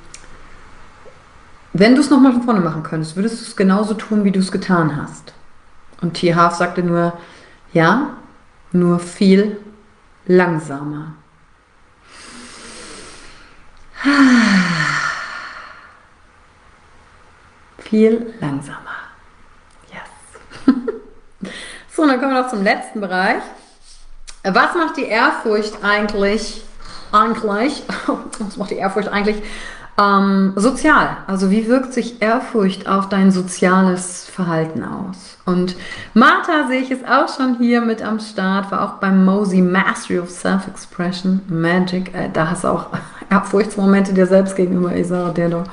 wenn 1.72 1.94
du 1.94 2.00
es 2.00 2.08
nochmal 2.08 2.32
von 2.32 2.42
vorne 2.42 2.60
machen 2.60 2.84
könntest, 2.84 3.16
würdest 3.16 3.40
du 3.40 3.44
es 3.44 3.56
genauso 3.56 3.94
tun, 3.94 4.24
wie 4.24 4.30
du 4.30 4.38
es 4.38 4.52
getan 4.52 4.96
hast? 4.96 5.34
Und 6.00 6.14
T. 6.14 6.34
Half 6.34 6.54
sagte 6.54 6.82
nur, 6.82 7.12
ja, 7.72 8.10
nur 8.72 9.00
viel 9.00 9.56
langsamer. 10.26 11.14
Viel 17.78 18.34
langsamer. 18.40 18.96
so, 21.94 22.02
und 22.02 22.08
dann 22.08 22.20
kommen 22.20 22.34
wir 22.34 22.42
noch 22.42 22.50
zum 22.50 22.62
letzten 22.62 23.00
Bereich. 23.00 23.42
Was 24.44 24.74
macht 24.74 24.96
die 24.96 25.04
Ehrfurcht 25.04 25.82
eigentlich, 25.82 26.62
eigentlich, 27.12 27.82
was 28.38 28.56
macht 28.56 28.70
die 28.70 28.76
Ehrfurcht 28.76 29.08
eigentlich 29.08 29.42
ähm, 29.98 30.52
sozial? 30.56 31.16
Also 31.26 31.50
wie 31.50 31.66
wirkt 31.66 31.92
sich 31.92 32.22
Ehrfurcht 32.22 32.88
auf 32.88 33.08
dein 33.08 33.32
soziales 33.32 34.26
Verhalten 34.26 34.84
aus? 34.84 35.38
Und 35.46 35.76
Martha 36.14 36.68
sehe 36.68 36.80
ich 36.80 36.90
es 36.90 37.04
auch 37.04 37.34
schon 37.34 37.58
hier 37.58 37.80
mit 37.80 38.02
am 38.02 38.20
Start, 38.20 38.70
war 38.70 38.82
auch 38.82 39.00
beim 39.00 39.24
Mosey 39.24 39.62
Mastery 39.62 40.20
of 40.20 40.30
Self-Expression, 40.30 41.42
Magic, 41.48 42.14
äh, 42.14 42.28
da 42.32 42.50
hast 42.50 42.64
du 42.64 42.68
auch 42.68 42.90
Ehrfurchtsmomente 43.30 44.14
dir 44.14 44.26
selbst 44.26 44.56
gegenüber, 44.56 44.94
Isa, 44.96 45.30
der 45.30 45.48
doch. 45.48 45.66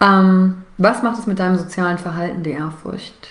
Ähm, 0.00 0.62
was 0.78 1.02
macht 1.02 1.18
es 1.18 1.26
mit 1.26 1.38
deinem 1.38 1.58
sozialen 1.58 1.98
Verhalten, 1.98 2.42
die 2.42 2.50
Ehrfurcht? 2.50 3.28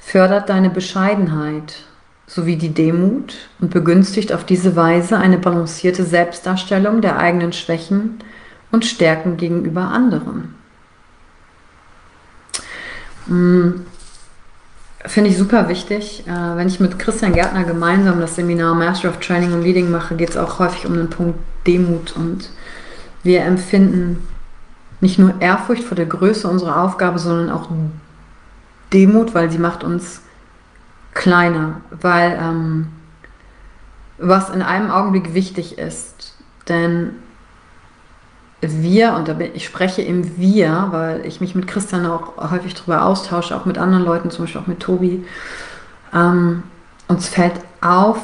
fördert 0.00 0.48
deine 0.48 0.70
Bescheidenheit 0.70 1.84
sowie 2.26 2.56
die 2.56 2.74
Demut 2.74 3.34
und 3.60 3.70
begünstigt 3.70 4.32
auf 4.32 4.44
diese 4.44 4.74
Weise 4.74 5.18
eine 5.18 5.38
balancierte 5.38 6.04
Selbstdarstellung 6.04 7.00
der 7.00 7.18
eigenen 7.18 7.52
Schwächen 7.52 8.18
und 8.72 8.86
Stärken 8.86 9.36
gegenüber 9.36 9.82
anderen. 9.82 10.54
Hm, 13.26 13.86
finde 15.06 15.30
ich 15.30 15.38
super 15.38 15.68
wichtig. 15.68 16.26
Äh, 16.26 16.56
wenn 16.56 16.68
ich 16.68 16.80
mit 16.80 16.98
Christian 16.98 17.32
Gärtner 17.32 17.64
gemeinsam 17.64 18.20
das 18.20 18.36
Seminar 18.36 18.74
Master 18.74 19.08
of 19.08 19.18
Training 19.18 19.52
und 19.52 19.62
Leading 19.62 19.90
mache, 19.90 20.16
geht 20.16 20.30
es 20.30 20.36
auch 20.36 20.58
häufig 20.58 20.86
um 20.86 20.94
den 20.94 21.10
Punkt 21.10 21.38
Demut 21.66 22.16
und 22.16 22.50
wir 23.22 23.42
empfinden 23.42 24.26
nicht 25.00 25.18
nur 25.18 25.40
Ehrfurcht 25.40 25.84
vor 25.84 25.94
der 25.94 26.06
Größe 26.06 26.48
unserer 26.48 26.82
Aufgabe, 26.82 27.18
sondern 27.18 27.50
auch 27.50 27.68
Demut, 28.92 29.34
weil 29.34 29.50
sie 29.50 29.58
macht 29.58 29.84
uns 29.84 30.22
kleiner, 31.14 31.80
weil 31.90 32.38
ähm, 32.40 32.88
was 34.18 34.50
in 34.50 34.62
einem 34.62 34.90
Augenblick 34.90 35.34
wichtig 35.34 35.78
ist, 35.78 36.34
denn 36.68 37.14
wir, 38.60 39.14
und 39.14 39.28
da 39.28 39.32
bin, 39.34 39.50
ich 39.54 39.64
spreche 39.64 40.02
im 40.02 40.38
Wir, 40.38 40.88
weil 40.90 41.24
ich 41.24 41.40
mich 41.40 41.54
mit 41.54 41.66
Christian 41.66 42.06
auch 42.06 42.50
häufig 42.50 42.74
darüber 42.74 43.04
austausche, 43.04 43.56
auch 43.56 43.64
mit 43.64 43.78
anderen 43.78 44.04
Leuten, 44.04 44.30
zum 44.30 44.44
Beispiel 44.44 44.60
auch 44.60 44.66
mit 44.66 44.80
Tobi, 44.80 45.24
ähm, 46.14 46.62
uns 47.08 47.28
fällt 47.28 47.54
auf, 47.80 48.18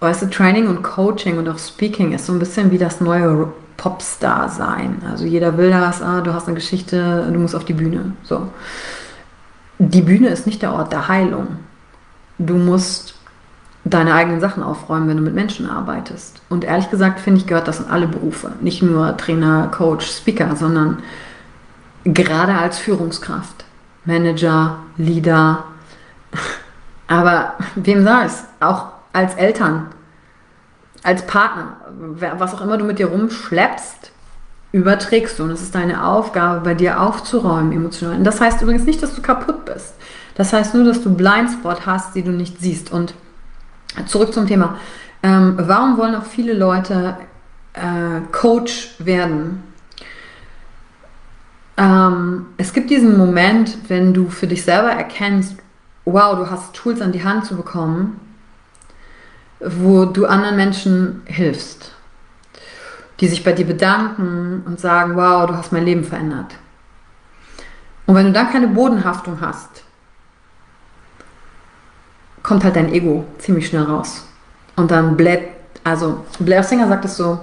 weißt 0.00 0.22
du, 0.22 0.30
Training 0.30 0.68
und 0.68 0.82
Coaching 0.82 1.38
und 1.38 1.48
auch 1.48 1.58
Speaking 1.58 2.12
ist 2.12 2.26
so 2.26 2.32
ein 2.32 2.38
bisschen 2.38 2.70
wie 2.70 2.78
das 2.78 3.00
neue 3.00 3.52
Popstar 3.76 4.48
sein. 4.48 5.02
Also 5.10 5.24
jeder 5.24 5.56
will 5.56 5.70
das, 5.70 6.00
ah, 6.02 6.20
du 6.20 6.32
hast 6.32 6.46
eine 6.46 6.54
Geschichte, 6.54 7.28
du 7.32 7.38
musst 7.40 7.56
auf 7.56 7.64
die 7.64 7.72
Bühne. 7.72 8.12
So. 8.22 8.48
Die 9.78 10.02
Bühne 10.02 10.28
ist 10.28 10.46
nicht 10.46 10.62
der 10.62 10.72
Ort 10.72 10.92
der 10.92 11.08
Heilung. 11.08 11.58
Du 12.38 12.54
musst 12.54 13.13
deine 13.84 14.14
eigenen 14.14 14.40
Sachen 14.40 14.62
aufräumen, 14.62 15.08
wenn 15.08 15.18
du 15.18 15.22
mit 15.22 15.34
Menschen 15.34 15.68
arbeitest. 15.68 16.40
Und 16.48 16.64
ehrlich 16.64 16.90
gesagt, 16.90 17.20
finde 17.20 17.40
ich, 17.40 17.46
gehört 17.46 17.68
das 17.68 17.80
in 17.80 17.86
alle 17.86 18.06
Berufe. 18.06 18.52
Nicht 18.60 18.82
nur 18.82 19.16
Trainer, 19.16 19.68
Coach, 19.68 20.06
Speaker, 20.06 20.56
sondern 20.56 21.02
gerade 22.04 22.54
als 22.54 22.78
Führungskraft. 22.78 23.64
Manager, 24.06 24.78
Leader. 24.96 25.64
Aber 27.08 27.54
wem 27.74 28.04
sei 28.04 28.24
es? 28.24 28.44
Auch 28.60 28.86
als 29.12 29.34
Eltern, 29.34 29.88
als 31.02 31.26
Partner, 31.26 31.76
was 31.98 32.54
auch 32.54 32.62
immer 32.62 32.78
du 32.78 32.84
mit 32.84 32.98
dir 32.98 33.08
rumschleppst, 33.08 34.12
überträgst 34.72 35.38
du. 35.38 35.44
Und 35.44 35.50
es 35.50 35.60
ist 35.60 35.74
deine 35.74 36.06
Aufgabe, 36.06 36.60
bei 36.60 36.74
dir 36.74 37.00
aufzuräumen 37.00 37.72
emotional. 37.72 38.16
Und 38.16 38.24
das 38.24 38.40
heißt 38.40 38.62
übrigens 38.62 38.84
nicht, 38.84 39.02
dass 39.02 39.14
du 39.14 39.20
kaputt 39.20 39.66
bist. 39.66 39.94
Das 40.34 40.52
heißt 40.52 40.74
nur, 40.74 40.84
dass 40.84 41.02
du 41.02 41.14
Blindspot 41.14 41.86
hast, 41.86 42.14
die 42.14 42.22
du 42.22 42.32
nicht 42.32 42.60
siehst. 42.60 42.90
Und 42.90 43.14
zurück 44.06 44.32
zum 44.32 44.46
Thema. 44.46 44.78
Ähm, 45.22 45.54
warum 45.58 45.96
wollen 45.96 46.14
auch 46.14 46.24
viele 46.24 46.52
Leute 46.52 47.16
äh, 47.72 48.20
Coach 48.32 48.94
werden? 48.98 49.62
Ähm, 51.76 52.46
es 52.56 52.72
gibt 52.72 52.90
diesen 52.90 53.16
Moment, 53.16 53.78
wenn 53.88 54.14
du 54.14 54.28
für 54.28 54.46
dich 54.46 54.62
selber 54.62 54.90
erkennst, 54.90 55.56
wow, 56.04 56.36
du 56.36 56.50
hast 56.50 56.74
Tools 56.74 57.00
an 57.00 57.12
die 57.12 57.24
Hand 57.24 57.46
zu 57.46 57.56
bekommen, 57.56 58.20
wo 59.60 60.04
du 60.04 60.26
anderen 60.26 60.56
Menschen 60.56 61.22
hilfst, 61.24 61.92
die 63.20 63.28
sich 63.28 63.42
bei 63.42 63.52
dir 63.52 63.66
bedanken 63.66 64.62
und 64.66 64.78
sagen, 64.78 65.16
wow, 65.16 65.46
du 65.46 65.56
hast 65.56 65.72
mein 65.72 65.84
Leben 65.84 66.04
verändert. 66.04 66.54
Und 68.06 68.14
wenn 68.14 68.26
du 68.26 68.32
dann 68.32 68.50
keine 68.50 68.68
Bodenhaftung 68.68 69.40
hast, 69.40 69.83
kommt 72.44 72.62
halt 72.62 72.76
dein 72.76 72.92
Ego 72.92 73.24
ziemlich 73.38 73.66
schnell 73.66 73.82
raus. 73.82 74.24
Und 74.76 74.92
dann 74.92 75.16
bläht, 75.16 75.48
also 75.82 76.24
Blair 76.38 76.62
Singer 76.62 76.86
sagt 76.86 77.04
es 77.04 77.16
so, 77.16 77.40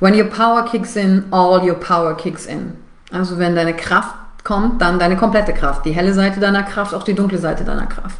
when 0.00 0.14
your 0.14 0.28
power 0.28 0.66
kicks 0.66 0.96
in, 0.96 1.24
all 1.30 1.66
your 1.66 1.76
power 1.76 2.14
kicks 2.14 2.44
in. 2.44 2.74
Also 3.10 3.38
wenn 3.38 3.54
deine 3.54 3.74
Kraft 3.74 4.14
kommt, 4.42 4.82
dann 4.82 4.98
deine 4.98 5.16
komplette 5.16 5.54
Kraft, 5.54 5.86
die 5.86 5.92
helle 5.92 6.12
Seite 6.12 6.40
deiner 6.40 6.64
Kraft, 6.64 6.94
auch 6.94 7.04
die 7.04 7.14
dunkle 7.14 7.38
Seite 7.38 7.64
deiner 7.64 7.86
Kraft. 7.86 8.18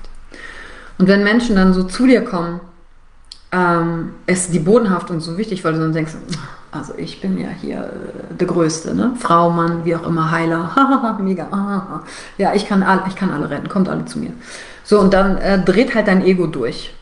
Und 0.99 1.09
wenn 1.09 1.25
Menschen 1.25 1.57
dann 1.57 1.75
so 1.75 1.83
zu 1.83 2.07
dir 2.07 2.25
kommen, 2.25 2.61
ähm, 3.53 4.11
ist 4.27 4.55
die 4.55 4.61
Bodenhaftung 4.61 5.21
so 5.21 5.37
wichtig, 5.37 5.65
weil 5.65 5.75
du 5.75 5.81
dann 5.81 5.93
denkst, 5.93 6.13
also 6.73 6.95
ich 6.97 7.21
bin 7.21 7.39
ja 7.39 7.49
hier 7.49 7.85
äh, 7.85 8.35
der 8.35 8.47
Größte, 8.47 8.95
ne? 8.95 9.13
Frau, 9.19 9.51
Mann, 9.51 9.85
wie 9.85 9.95
auch 9.95 10.07
immer, 10.07 10.31
Heiler, 10.31 11.17
mega, 11.21 12.03
ja, 12.39 12.55
ich 12.55 12.67
kann, 12.69 12.83
all, 12.83 13.03
ich 13.09 13.17
kann 13.17 13.31
alle 13.31 13.51
retten, 13.51 13.69
kommt 13.69 13.89
alle 13.89 14.05
zu 14.05 14.19
mir. 14.19 14.33
So, 14.85 15.01
und 15.01 15.13
dann 15.13 15.39
äh, 15.39 15.59
dreht 15.59 15.95
halt 15.95 16.07
dein 16.07 16.25
Ego 16.25 16.47
durch. 16.47 16.95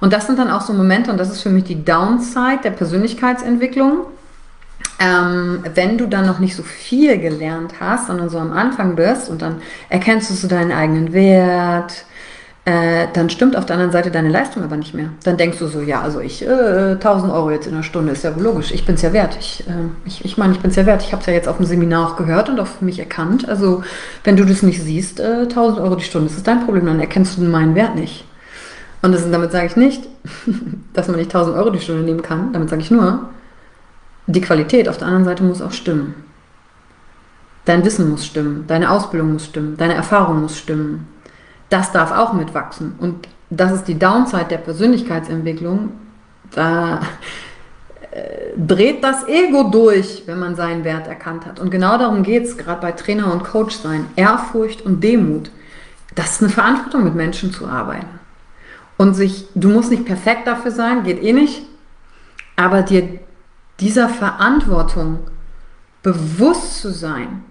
Und 0.00 0.12
das 0.12 0.26
sind 0.26 0.38
dann 0.38 0.50
auch 0.50 0.60
so 0.60 0.72
Momente, 0.72 1.10
und 1.10 1.18
das 1.18 1.30
ist 1.30 1.42
für 1.42 1.50
mich 1.50 1.64
die 1.64 1.84
Downside 1.84 2.60
der 2.62 2.70
Persönlichkeitsentwicklung. 2.70 4.06
Ähm, 5.00 5.64
wenn 5.74 5.98
du 5.98 6.06
dann 6.06 6.26
noch 6.26 6.38
nicht 6.38 6.54
so 6.54 6.62
viel 6.62 7.18
gelernt 7.18 7.74
hast, 7.80 8.06
sondern 8.06 8.28
so 8.28 8.38
am 8.38 8.52
Anfang 8.52 8.94
bist 8.96 9.28
und 9.28 9.42
dann 9.42 9.60
erkennst 9.88 10.30
du 10.30 10.34
so 10.34 10.48
deinen 10.48 10.72
eigenen 10.72 11.12
Wert, 11.12 12.04
äh, 12.68 13.08
dann 13.14 13.30
stimmt 13.30 13.56
auf 13.56 13.64
der 13.64 13.76
anderen 13.76 13.92
Seite 13.92 14.10
deine 14.10 14.28
Leistung 14.28 14.62
aber 14.62 14.76
nicht 14.76 14.92
mehr. 14.92 15.08
Dann 15.24 15.38
denkst 15.38 15.58
du 15.58 15.68
so, 15.68 15.80
ja, 15.80 16.02
also 16.02 16.20
ich, 16.20 16.46
äh, 16.46 16.92
1000 16.92 17.32
Euro 17.32 17.50
jetzt 17.50 17.66
in 17.66 17.72
einer 17.72 17.82
Stunde, 17.82 18.12
ist 18.12 18.24
ja 18.24 18.32
logisch, 18.36 18.72
ich 18.72 18.84
bin 18.84 18.96
es 18.96 19.00
ja 19.00 19.14
wert. 19.14 19.38
Ich, 19.40 19.66
äh, 19.66 19.72
ich, 20.04 20.22
ich 20.22 20.36
meine, 20.36 20.52
ich 20.52 20.60
bin 20.60 20.70
es 20.70 20.76
ja 20.76 20.84
wert. 20.84 21.02
Ich 21.02 21.12
habe 21.12 21.20
es 21.20 21.26
ja 21.26 21.32
jetzt 21.32 21.48
auf 21.48 21.56
dem 21.56 21.64
Seminar 21.64 22.06
auch 22.06 22.16
gehört 22.16 22.50
und 22.50 22.60
auch 22.60 22.66
für 22.66 22.84
mich 22.84 22.98
erkannt. 22.98 23.48
Also 23.48 23.82
wenn 24.22 24.36
du 24.36 24.44
das 24.44 24.62
nicht 24.62 24.82
siehst, 24.82 25.18
äh, 25.18 25.44
1000 25.44 25.80
Euro 25.80 25.94
die 25.96 26.04
Stunde, 26.04 26.28
das 26.28 26.36
ist 26.36 26.46
dein 26.46 26.62
Problem, 26.66 26.84
dann 26.84 27.00
erkennst 27.00 27.38
du 27.38 27.42
meinen 27.42 27.74
Wert 27.74 27.94
nicht. 27.94 28.26
Und 29.00 29.12
das, 29.12 29.30
damit 29.30 29.50
sage 29.50 29.66
ich 29.66 29.76
nicht, 29.76 30.06
dass 30.92 31.08
man 31.08 31.16
nicht 31.16 31.34
1000 31.34 31.56
Euro 31.56 31.70
die 31.70 31.80
Stunde 31.80 32.02
nehmen 32.02 32.20
kann. 32.20 32.52
Damit 32.52 32.68
sage 32.68 32.82
ich 32.82 32.90
nur, 32.90 33.30
die 34.26 34.42
Qualität 34.42 34.90
auf 34.90 34.98
der 34.98 35.06
anderen 35.06 35.24
Seite 35.24 35.42
muss 35.42 35.62
auch 35.62 35.72
stimmen. 35.72 36.14
Dein 37.64 37.82
Wissen 37.86 38.10
muss 38.10 38.26
stimmen, 38.26 38.64
deine 38.66 38.90
Ausbildung 38.90 39.32
muss 39.32 39.46
stimmen, 39.46 39.78
deine 39.78 39.94
Erfahrung 39.94 40.42
muss 40.42 40.58
stimmen 40.58 41.06
das 41.68 41.92
darf 41.92 42.12
auch 42.12 42.32
mitwachsen. 42.32 42.94
Und 42.98 43.28
das 43.50 43.72
ist 43.72 43.84
die 43.84 43.98
Downside 43.98 44.46
der 44.46 44.58
Persönlichkeitsentwicklung. 44.58 45.90
Da 46.50 47.00
äh, 48.10 48.56
dreht 48.56 49.04
das 49.04 49.26
Ego 49.28 49.64
durch, 49.64 50.22
wenn 50.26 50.38
man 50.38 50.56
seinen 50.56 50.84
Wert 50.84 51.06
erkannt 51.06 51.46
hat. 51.46 51.60
Und 51.60 51.70
genau 51.70 51.98
darum 51.98 52.22
geht 52.22 52.44
es, 52.44 52.56
gerade 52.56 52.80
bei 52.80 52.92
Trainer 52.92 53.32
und 53.32 53.44
Coach 53.44 53.76
sein. 53.76 54.06
Ehrfurcht 54.16 54.82
und 54.82 55.02
Demut. 55.02 55.50
Das 56.14 56.32
ist 56.32 56.42
eine 56.42 56.50
Verantwortung, 56.50 57.04
mit 57.04 57.14
Menschen 57.14 57.52
zu 57.52 57.66
arbeiten. 57.66 58.18
Und 58.96 59.14
sich, 59.14 59.46
du 59.54 59.68
musst 59.68 59.90
nicht 59.90 60.04
perfekt 60.04 60.46
dafür 60.46 60.72
sein, 60.72 61.04
geht 61.04 61.22
eh 61.22 61.32
nicht, 61.32 61.62
aber 62.56 62.82
dir 62.82 63.20
dieser 63.78 64.08
Verantwortung 64.08 65.20
bewusst 66.02 66.80
zu 66.80 66.90
sein, 66.90 67.44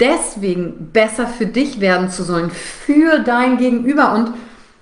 deswegen 0.00 0.90
besser 0.92 1.26
für 1.26 1.46
dich 1.46 1.80
werden 1.80 2.10
zu 2.10 2.22
sollen, 2.22 2.50
für 2.50 3.20
dein 3.20 3.58
Gegenüber. 3.58 4.12
Und 4.12 4.32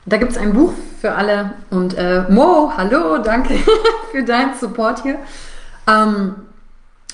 da 0.07 0.17
gibt 0.17 0.33
es 0.33 0.39
ein 0.39 0.53
Buch 0.53 0.73
für 1.01 1.13
alle. 1.13 1.55
Und 1.71 1.97
äh, 1.97 2.25
Mo, 2.29 2.73
hallo, 2.77 3.19
danke 3.19 3.55
für 4.13 4.23
deinen 4.23 4.55
Support 4.55 5.03
hier. 5.03 5.19
Ähm, 5.87 6.35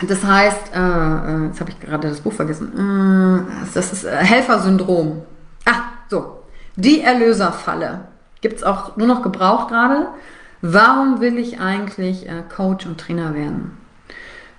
das 0.06 0.24
heißt, 0.24 0.74
äh, 0.74 0.78
äh 0.78 1.46
jetzt 1.46 1.60
habe 1.60 1.70
ich 1.70 1.80
gerade 1.80 2.08
das 2.08 2.20
Buch 2.20 2.32
vergessen. 2.32 3.46
Äh, 3.48 3.66
das 3.74 3.92
ist 3.92 4.04
äh, 4.04 4.16
Helfersyndrom. 4.16 5.22
Ah, 5.66 5.82
so. 6.08 6.42
Die 6.76 7.02
Erlöserfalle. 7.02 8.02
Gibt 8.40 8.58
es 8.58 8.62
auch 8.62 8.96
nur 8.96 9.06
noch 9.06 9.22
gebraucht 9.22 9.68
gerade. 9.68 10.08
Warum 10.62 11.20
will 11.20 11.38
ich 11.38 11.60
eigentlich 11.60 12.28
äh, 12.28 12.42
Coach 12.54 12.86
und 12.86 12.98
Trainer 12.98 13.34
werden? 13.34 13.80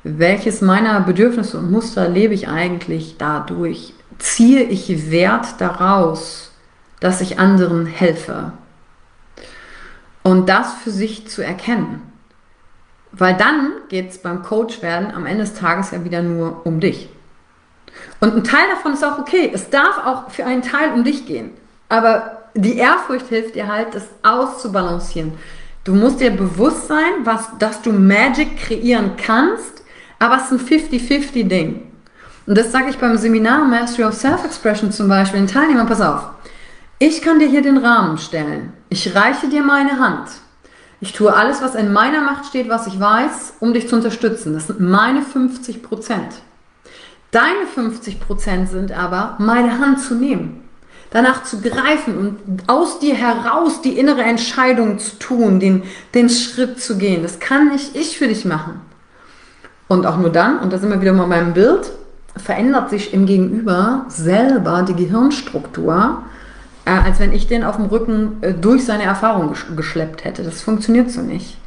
Welches 0.04 0.62
meiner 0.62 1.00
Bedürfnisse 1.02 1.58
und 1.58 1.72
Muster 1.72 2.10
lebe 2.10 2.34
ich 2.34 2.48
eigentlich 2.48 3.16
dadurch? 3.18 3.94
Ziehe 4.18 4.64
ich 4.64 5.12
Wert 5.12 5.56
daraus, 5.60 6.52
dass 7.00 7.22
ich 7.22 7.40
anderen 7.40 7.86
helfe? 7.86 8.54
Und 10.24 10.50
das 10.50 10.74
für 10.74 10.92
sich 10.92 11.28
zu 11.28 11.44
erkennen. 11.44 12.02
Weil 13.12 13.36
dann 13.36 13.72
geht 13.90 14.10
es 14.10 14.20
beim 14.20 14.44
Coach 14.44 14.82
werden 14.82 15.12
am 15.14 15.26
Ende 15.26 15.44
des 15.44 15.54
Tages 15.54 15.92
ja 15.92 16.04
wieder 16.04 16.22
nur 16.22 16.66
um 16.66 16.80
dich. 16.80 17.10
Und 18.20 18.36
ein 18.36 18.44
Teil 18.44 18.70
davon 18.70 18.94
ist 18.94 19.04
auch 19.04 19.20
okay. 19.20 19.52
Es 19.54 19.70
darf 19.70 20.06
auch 20.06 20.30
für 20.32 20.46
einen 20.46 20.62
Teil 20.62 20.94
um 20.94 21.04
dich 21.04 21.26
gehen. 21.26 21.52
Aber 21.90 22.44
die 22.54 22.78
Ehrfurcht 22.78 23.28
hilft 23.28 23.56
dir 23.56 23.68
halt, 23.68 23.94
das 23.96 24.08
auszubalancieren. 24.24 25.34
Du 25.84 25.96
musst 25.96 26.22
dir 26.22 26.32
bewusst 26.32 26.88
sein, 26.88 27.12
was, 27.24 27.50
dass 27.60 27.82
du 27.82 27.92
Magic 27.92 28.58
kreieren 28.58 29.12
kannst, 29.18 29.81
aber 30.22 30.38
es 30.38 30.52
ist 30.52 30.72
ein 30.72 30.80
50-50-Ding. 30.80 31.82
Und 32.46 32.58
das 32.58 32.72
sage 32.72 32.92
ich 32.92 32.98
beim 32.98 33.18
Seminar 33.18 33.66
Mastery 33.66 34.08
of 34.08 34.14
Self-Expression 34.14 34.92
zum 34.92 35.08
Beispiel 35.08 35.40
den 35.40 35.48
Teilnehmern, 35.48 35.88
pass 35.88 36.02
auf, 36.02 36.30
ich 37.00 37.24
kann 37.24 37.40
dir 37.40 37.48
hier 37.48 37.64
den 37.64 37.78
Rahmen 37.78 38.20
stellen. 38.20 38.74
Ich 38.90 39.16
reiche 39.16 39.48
dir 39.50 39.64
meine 39.64 40.00
Hand. 40.00 40.30
Ich 41.00 41.14
tue 41.14 41.34
alles, 41.34 41.64
was 41.64 41.74
in 41.74 41.92
meiner 41.92 42.22
Macht 42.22 42.46
steht, 42.46 42.70
was 42.70 42.86
ich 42.86 43.00
weiß, 43.00 43.56
um 43.60 43.74
dich 43.74 43.90
zu 43.90 43.96
unterstützen. 43.96 44.54
Das 44.54 44.68
sind 44.68 44.80
meine 44.80 45.24
50 45.24 45.82
Prozent. 45.82 46.34
Deine 47.32 47.66
50 47.74 48.20
Prozent 48.20 48.70
sind 48.70 48.92
aber, 48.92 49.38
meine 49.40 49.80
Hand 49.80 50.02
zu 50.02 50.14
nehmen, 50.14 50.70
danach 51.10 51.44
zu 51.44 51.62
greifen 51.62 52.18
und 52.18 52.70
aus 52.70 53.00
dir 53.00 53.16
heraus 53.16 53.82
die 53.82 53.98
innere 53.98 54.22
Entscheidung 54.22 55.00
zu 55.00 55.18
tun, 55.18 55.60
den, 55.60 55.82
den 56.14 56.30
Schritt 56.30 56.80
zu 56.80 57.00
gehen. 57.00 57.24
Das 57.24 57.40
kann 57.40 57.70
nicht 57.70 57.96
ich 57.96 58.20
für 58.20 58.28
dich 58.28 58.46
machen. 58.46 58.90
Und 59.91 60.06
auch 60.06 60.15
nur 60.15 60.30
dann, 60.30 60.60
und 60.60 60.71
da 60.71 60.77
sind 60.77 60.89
wir 60.89 61.01
wieder 61.01 61.12
mal 61.12 61.27
beim 61.27 61.51
Bild, 61.51 61.91
verändert 62.38 62.89
sich 62.89 63.13
im 63.13 63.25
Gegenüber 63.25 64.06
selber 64.08 64.86
die 64.88 64.95
Gehirnstruktur, 64.95 66.23
äh, 66.86 66.91
als 66.91 67.19
wenn 67.19 67.34
ich 67.34 67.47
den 67.47 67.65
auf 67.65 67.75
dem 67.75 67.88
Rücken 67.88 68.38
äh, 68.39 68.54
durch 68.54 68.86
seine 68.86 69.04
Erfahrung 69.04 69.54
geschleppt 69.75 70.23
hätte. 70.23 70.43
Das 70.43 70.62
funktioniert 70.62 71.12
so 71.12 71.19
nicht. 71.19 71.58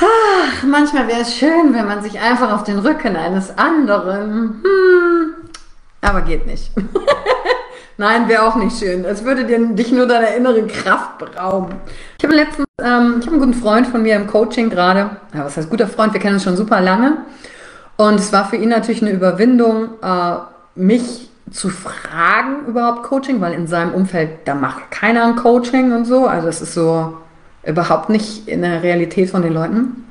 Ach, 0.00 0.62
manchmal 0.62 1.08
wäre 1.08 1.20
es 1.20 1.34
schön, 1.36 1.74
wenn 1.74 1.84
man 1.84 2.02
sich 2.02 2.20
einfach 2.20 2.54
auf 2.54 2.64
den 2.64 2.78
Rücken 2.78 3.16
eines 3.16 3.58
anderen, 3.58 4.62
hm, 4.62 5.34
aber 6.00 6.22
geht 6.22 6.46
nicht. 6.46 6.70
Nein, 8.00 8.28
wäre 8.28 8.44
auch 8.44 8.54
nicht 8.54 8.78
schön. 8.78 9.04
Es 9.04 9.24
würde 9.24 9.44
dir, 9.44 9.58
dich 9.74 9.90
nur 9.90 10.06
deiner 10.06 10.32
inneren 10.34 10.68
Kraft 10.68 11.18
berauben. 11.18 11.74
Ich 12.16 12.24
habe 12.24 12.36
letztens, 12.36 12.66
ähm, 12.80 13.16
ich 13.18 13.26
habe 13.26 13.32
einen 13.32 13.40
guten 13.40 13.54
Freund 13.54 13.88
von 13.88 14.02
mir 14.02 14.14
im 14.14 14.28
Coaching 14.28 14.70
gerade. 14.70 15.10
Ja, 15.34 15.44
was 15.44 15.56
heißt 15.56 15.68
guter 15.68 15.88
Freund? 15.88 16.12
Wir 16.12 16.20
kennen 16.20 16.34
uns 16.34 16.44
schon 16.44 16.56
super 16.56 16.80
lange. 16.80 17.18
Und 17.96 18.14
es 18.14 18.32
war 18.32 18.48
für 18.48 18.54
ihn 18.54 18.68
natürlich 18.68 19.02
eine 19.02 19.10
Überwindung, 19.10 19.90
äh, 20.00 20.36
mich 20.76 21.28
zu 21.50 21.70
fragen 21.70 22.66
überhaupt 22.68 23.02
Coaching, 23.02 23.40
weil 23.40 23.52
in 23.54 23.66
seinem 23.66 23.92
Umfeld, 23.94 24.46
da 24.46 24.54
macht 24.54 24.92
keiner 24.92 25.24
ein 25.24 25.34
Coaching 25.34 25.90
und 25.90 26.04
so. 26.04 26.28
Also 26.28 26.46
es 26.46 26.62
ist 26.62 26.74
so 26.74 27.16
überhaupt 27.64 28.10
nicht 28.10 28.46
in 28.46 28.62
der 28.62 28.84
Realität 28.84 29.28
von 29.30 29.42
den 29.42 29.54
Leuten. 29.54 30.04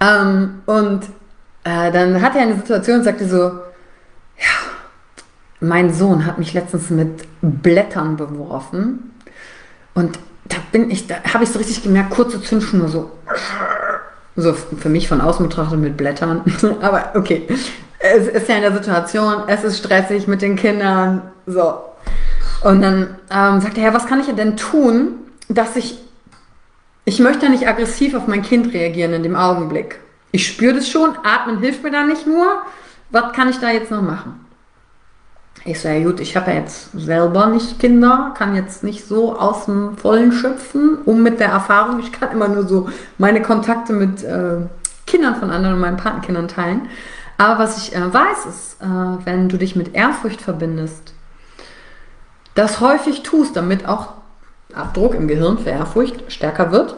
Ähm, 0.00 0.62
und 0.64 1.04
äh, 1.64 1.92
dann 1.92 2.22
hat 2.22 2.34
er 2.34 2.42
eine 2.42 2.56
Situation 2.56 3.00
und 3.00 3.04
sagte 3.04 3.28
so, 3.28 3.42
ja, 4.38 4.75
mein 5.60 5.92
Sohn 5.92 6.26
hat 6.26 6.38
mich 6.38 6.52
letztens 6.54 6.90
mit 6.90 7.26
Blättern 7.40 8.16
beworfen 8.16 9.14
und 9.94 10.18
da 10.48 10.56
bin 10.72 10.90
ich, 10.90 11.06
da 11.06 11.16
habe 11.32 11.44
ich 11.44 11.50
so 11.50 11.58
richtig 11.58 11.82
gemerkt, 11.82 12.10
kurze 12.10 12.40
Zündschnur 12.40 12.88
so. 12.88 13.10
So 14.36 14.52
für 14.52 14.88
mich 14.88 15.08
von 15.08 15.20
außen 15.20 15.48
betrachtet 15.48 15.78
mit 15.78 15.96
Blättern. 15.96 16.42
Aber 16.82 17.12
okay. 17.14 17.46
Es 17.98 18.28
ist 18.28 18.48
ja 18.48 18.56
in 18.56 18.62
der 18.62 18.74
Situation, 18.74 19.44
es 19.46 19.64
ist 19.64 19.78
stressig 19.78 20.28
mit 20.28 20.42
den 20.42 20.56
Kindern. 20.56 21.22
So. 21.46 21.80
Und 22.62 22.82
dann 22.82 23.16
ähm, 23.30 23.60
sagt 23.60 23.78
er, 23.78 23.84
ja, 23.84 23.94
was 23.94 24.06
kann 24.06 24.20
ich 24.20 24.26
denn 24.26 24.56
tun, 24.56 25.14
dass 25.48 25.76
ich. 25.76 25.98
Ich 27.04 27.20
möchte 27.20 27.46
ja 27.46 27.52
nicht 27.52 27.68
aggressiv 27.68 28.14
auf 28.14 28.26
mein 28.26 28.42
Kind 28.42 28.74
reagieren 28.74 29.12
in 29.12 29.22
dem 29.22 29.36
Augenblick. 29.36 30.00
Ich 30.32 30.46
spüre 30.46 30.74
das 30.74 30.88
schon, 30.88 31.16
atmen 31.22 31.60
hilft 31.60 31.84
mir 31.84 31.92
da 31.92 32.02
nicht 32.02 32.26
nur. 32.26 32.62
Was 33.10 33.32
kann 33.32 33.48
ich 33.48 33.58
da 33.58 33.70
jetzt 33.70 33.92
noch 33.92 34.02
machen? 34.02 34.45
Ich 35.66 35.80
so, 35.80 35.88
ja 35.88 36.02
gut, 36.04 36.20
ich 36.20 36.36
habe 36.36 36.52
ja 36.52 36.58
jetzt 36.58 36.90
selber 36.92 37.48
nicht 37.48 37.80
Kinder, 37.80 38.32
kann 38.38 38.54
jetzt 38.54 38.84
nicht 38.84 39.04
so 39.04 39.36
aus 39.36 39.64
dem 39.64 39.96
Vollen 39.96 40.30
schöpfen, 40.30 40.98
um 41.04 41.24
mit 41.24 41.40
der 41.40 41.48
Erfahrung, 41.48 41.98
ich 41.98 42.12
kann 42.12 42.30
immer 42.30 42.46
nur 42.46 42.68
so 42.68 42.88
meine 43.18 43.42
Kontakte 43.42 43.92
mit 43.92 44.22
äh, 44.22 44.58
Kindern 45.06 45.34
von 45.34 45.50
anderen 45.50 45.74
und 45.74 45.80
meinen 45.80 45.96
Patenkindern 45.96 46.46
teilen. 46.46 46.82
Aber 47.36 47.58
was 47.58 47.78
ich 47.78 47.96
äh, 47.96 48.14
weiß, 48.14 48.46
ist, 48.48 48.76
äh, 48.80 49.26
wenn 49.26 49.48
du 49.48 49.56
dich 49.56 49.74
mit 49.74 49.92
Ehrfurcht 49.92 50.40
verbindest, 50.40 51.14
das 52.54 52.80
häufig 52.80 53.24
tust, 53.24 53.56
damit 53.56 53.88
auch 53.88 54.12
Abdruck 54.72 55.14
im 55.14 55.26
Gehirn 55.26 55.58
für 55.58 55.70
Ehrfurcht 55.70 56.30
stärker 56.32 56.70
wird, 56.70 56.94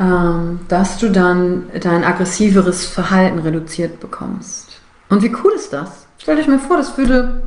ähm, 0.00 0.60
dass 0.68 0.96
du 0.96 1.10
dann 1.10 1.70
dein 1.78 2.04
aggressiveres 2.04 2.86
Verhalten 2.86 3.40
reduziert 3.40 4.00
bekommst. 4.00 4.80
Und 5.10 5.22
wie 5.22 5.34
cool 5.44 5.52
ist 5.54 5.74
das? 5.74 6.05
Stell 6.26 6.34
dich 6.34 6.48
mal 6.48 6.58
vor, 6.58 6.76
das 6.76 6.98
würde, 6.98 7.40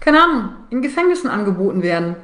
keine 0.00 0.20
Ahnung, 0.20 0.48
in 0.68 0.82
Gefängnissen 0.82 1.30
angeboten 1.30 1.84
werden. 1.84 2.16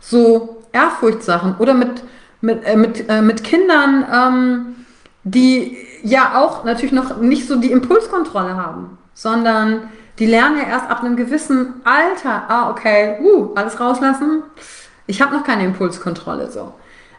So 0.00 0.64
Ehrfurchtssachen 0.72 1.54
oder 1.60 1.72
mit, 1.72 2.02
mit, 2.40 2.64
äh, 2.64 2.76
mit, 2.76 3.08
äh, 3.08 3.22
mit 3.22 3.44
Kindern, 3.44 4.04
ähm, 4.12 4.76
die 5.22 5.78
ja 6.02 6.36
auch 6.36 6.64
natürlich 6.64 6.90
noch 6.90 7.18
nicht 7.18 7.46
so 7.46 7.60
die 7.60 7.70
Impulskontrolle 7.70 8.56
haben, 8.56 8.98
sondern 9.14 9.82
die 10.18 10.26
lernen 10.26 10.58
ja 10.58 10.64
erst 10.64 10.90
ab 10.90 11.04
einem 11.04 11.14
gewissen 11.14 11.74
Alter, 11.84 12.46
ah, 12.48 12.68
okay, 12.70 13.16
uh, 13.20 13.54
alles 13.54 13.78
rauslassen. 13.78 14.42
Ich 15.06 15.22
habe 15.22 15.32
noch 15.32 15.44
keine 15.44 15.64
Impulskontrolle 15.64 16.50
so. 16.50 16.74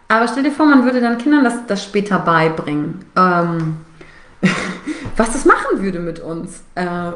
Aber 0.09 0.27
stell 0.27 0.43
dir 0.43 0.51
vor, 0.51 0.65
man 0.65 0.83
würde 0.83 0.99
dann 0.99 1.17
Kindern 1.17 1.45
das, 1.45 1.65
das 1.65 1.81
später 1.81 2.19
beibringen. 2.19 3.05
Ähm, 3.15 3.77
was 5.15 5.31
das 5.31 5.45
machen 5.45 5.81
würde 5.81 5.99
mit 5.99 6.19
uns. 6.19 6.63
Äh, 6.75 7.13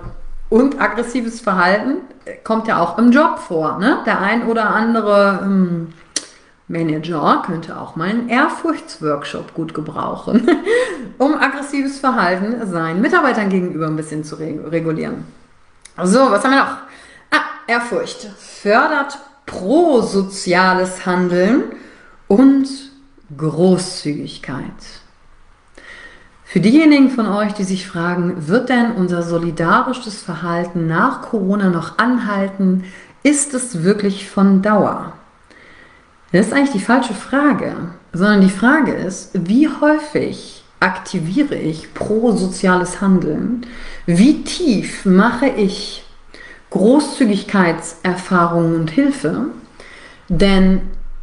und 0.51 0.81
aggressives 0.81 1.39
Verhalten 1.39 2.01
kommt 2.43 2.67
ja 2.67 2.79
auch 2.79 2.97
im 2.97 3.11
Job 3.11 3.39
vor. 3.39 3.79
Ne? 3.79 3.99
Der 4.05 4.19
ein 4.19 4.47
oder 4.47 4.69
andere 4.69 5.39
ähm, 5.41 5.93
Manager 6.67 7.41
könnte 7.45 7.79
auch 7.79 7.95
mal 7.95 8.09
einen 8.09 8.27
Ehrfurchtsworkshop 8.27 9.53
gut 9.53 9.73
gebrauchen, 9.73 10.45
um 11.17 11.35
aggressives 11.35 11.99
Verhalten 11.99 12.67
seinen 12.69 12.99
Mitarbeitern 12.99 13.47
gegenüber 13.49 13.87
ein 13.87 13.95
bisschen 13.95 14.25
zu 14.25 14.35
regulieren. 14.35 15.23
So, 16.03 16.19
was 16.29 16.43
haben 16.43 16.51
wir 16.51 16.59
noch? 16.59 16.77
Ah, 17.31 17.43
Ehrfurcht 17.67 18.29
fördert 18.37 19.19
prosoziales 19.45 21.05
Handeln 21.05 21.63
und 22.27 22.67
Großzügigkeit. 23.37 25.00
Für 26.51 26.59
diejenigen 26.59 27.09
von 27.09 27.25
euch, 27.27 27.53
die 27.53 27.63
sich 27.63 27.87
fragen, 27.87 28.49
wird 28.49 28.67
denn 28.67 28.91
unser 28.91 29.23
solidarisches 29.23 30.21
Verhalten 30.21 30.85
nach 30.85 31.21
Corona 31.21 31.69
noch 31.69 31.97
anhalten? 31.97 32.83
Ist 33.23 33.53
es 33.53 33.83
wirklich 33.83 34.29
von 34.29 34.61
Dauer? 34.61 35.13
Das 36.33 36.47
ist 36.47 36.53
eigentlich 36.53 36.73
die 36.73 36.81
falsche 36.81 37.13
Frage, 37.13 37.73
sondern 38.11 38.41
die 38.41 38.49
Frage 38.49 38.91
ist, 38.91 39.31
wie 39.33 39.69
häufig 39.69 40.65
aktiviere 40.81 41.55
ich 41.55 41.93
prosoziales 41.93 42.99
Handeln? 42.99 43.65
Wie 44.05 44.43
tief 44.43 45.05
mache 45.05 45.47
ich 45.47 46.03
Großzügigkeitserfahrungen 46.71 48.75
und 48.75 48.91
Hilfe? 48.91 49.45
Denn 50.27 50.81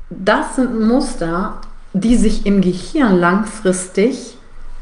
das 0.08 0.56
sind 0.56 0.80
Muster, 0.80 1.60
die 1.92 2.16
sich 2.16 2.46
im 2.46 2.62
Gehirn 2.62 3.18
langfristig 3.18 4.37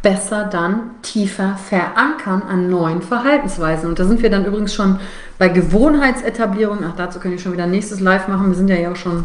besser 0.06 0.44
dann 0.44 1.02
tiefer 1.02 1.56
verankern 1.56 2.40
an 2.48 2.70
neuen 2.70 3.02
Verhaltensweisen. 3.02 3.88
Und 3.88 3.98
da 3.98 4.04
sind 4.04 4.22
wir 4.22 4.30
dann 4.30 4.44
übrigens 4.44 4.72
schon 4.72 5.00
bei 5.36 5.48
Gewohnheitsetablierung. 5.48 6.78
Ach, 6.86 6.94
dazu 6.96 7.18
können 7.18 7.34
wir 7.34 7.40
schon 7.40 7.54
wieder 7.54 7.66
nächstes 7.66 7.98
Live 7.98 8.28
machen. 8.28 8.46
Wir 8.46 8.54
sind 8.54 8.68
ja 8.68 8.88
auch 8.88 8.94
schon 8.94 9.24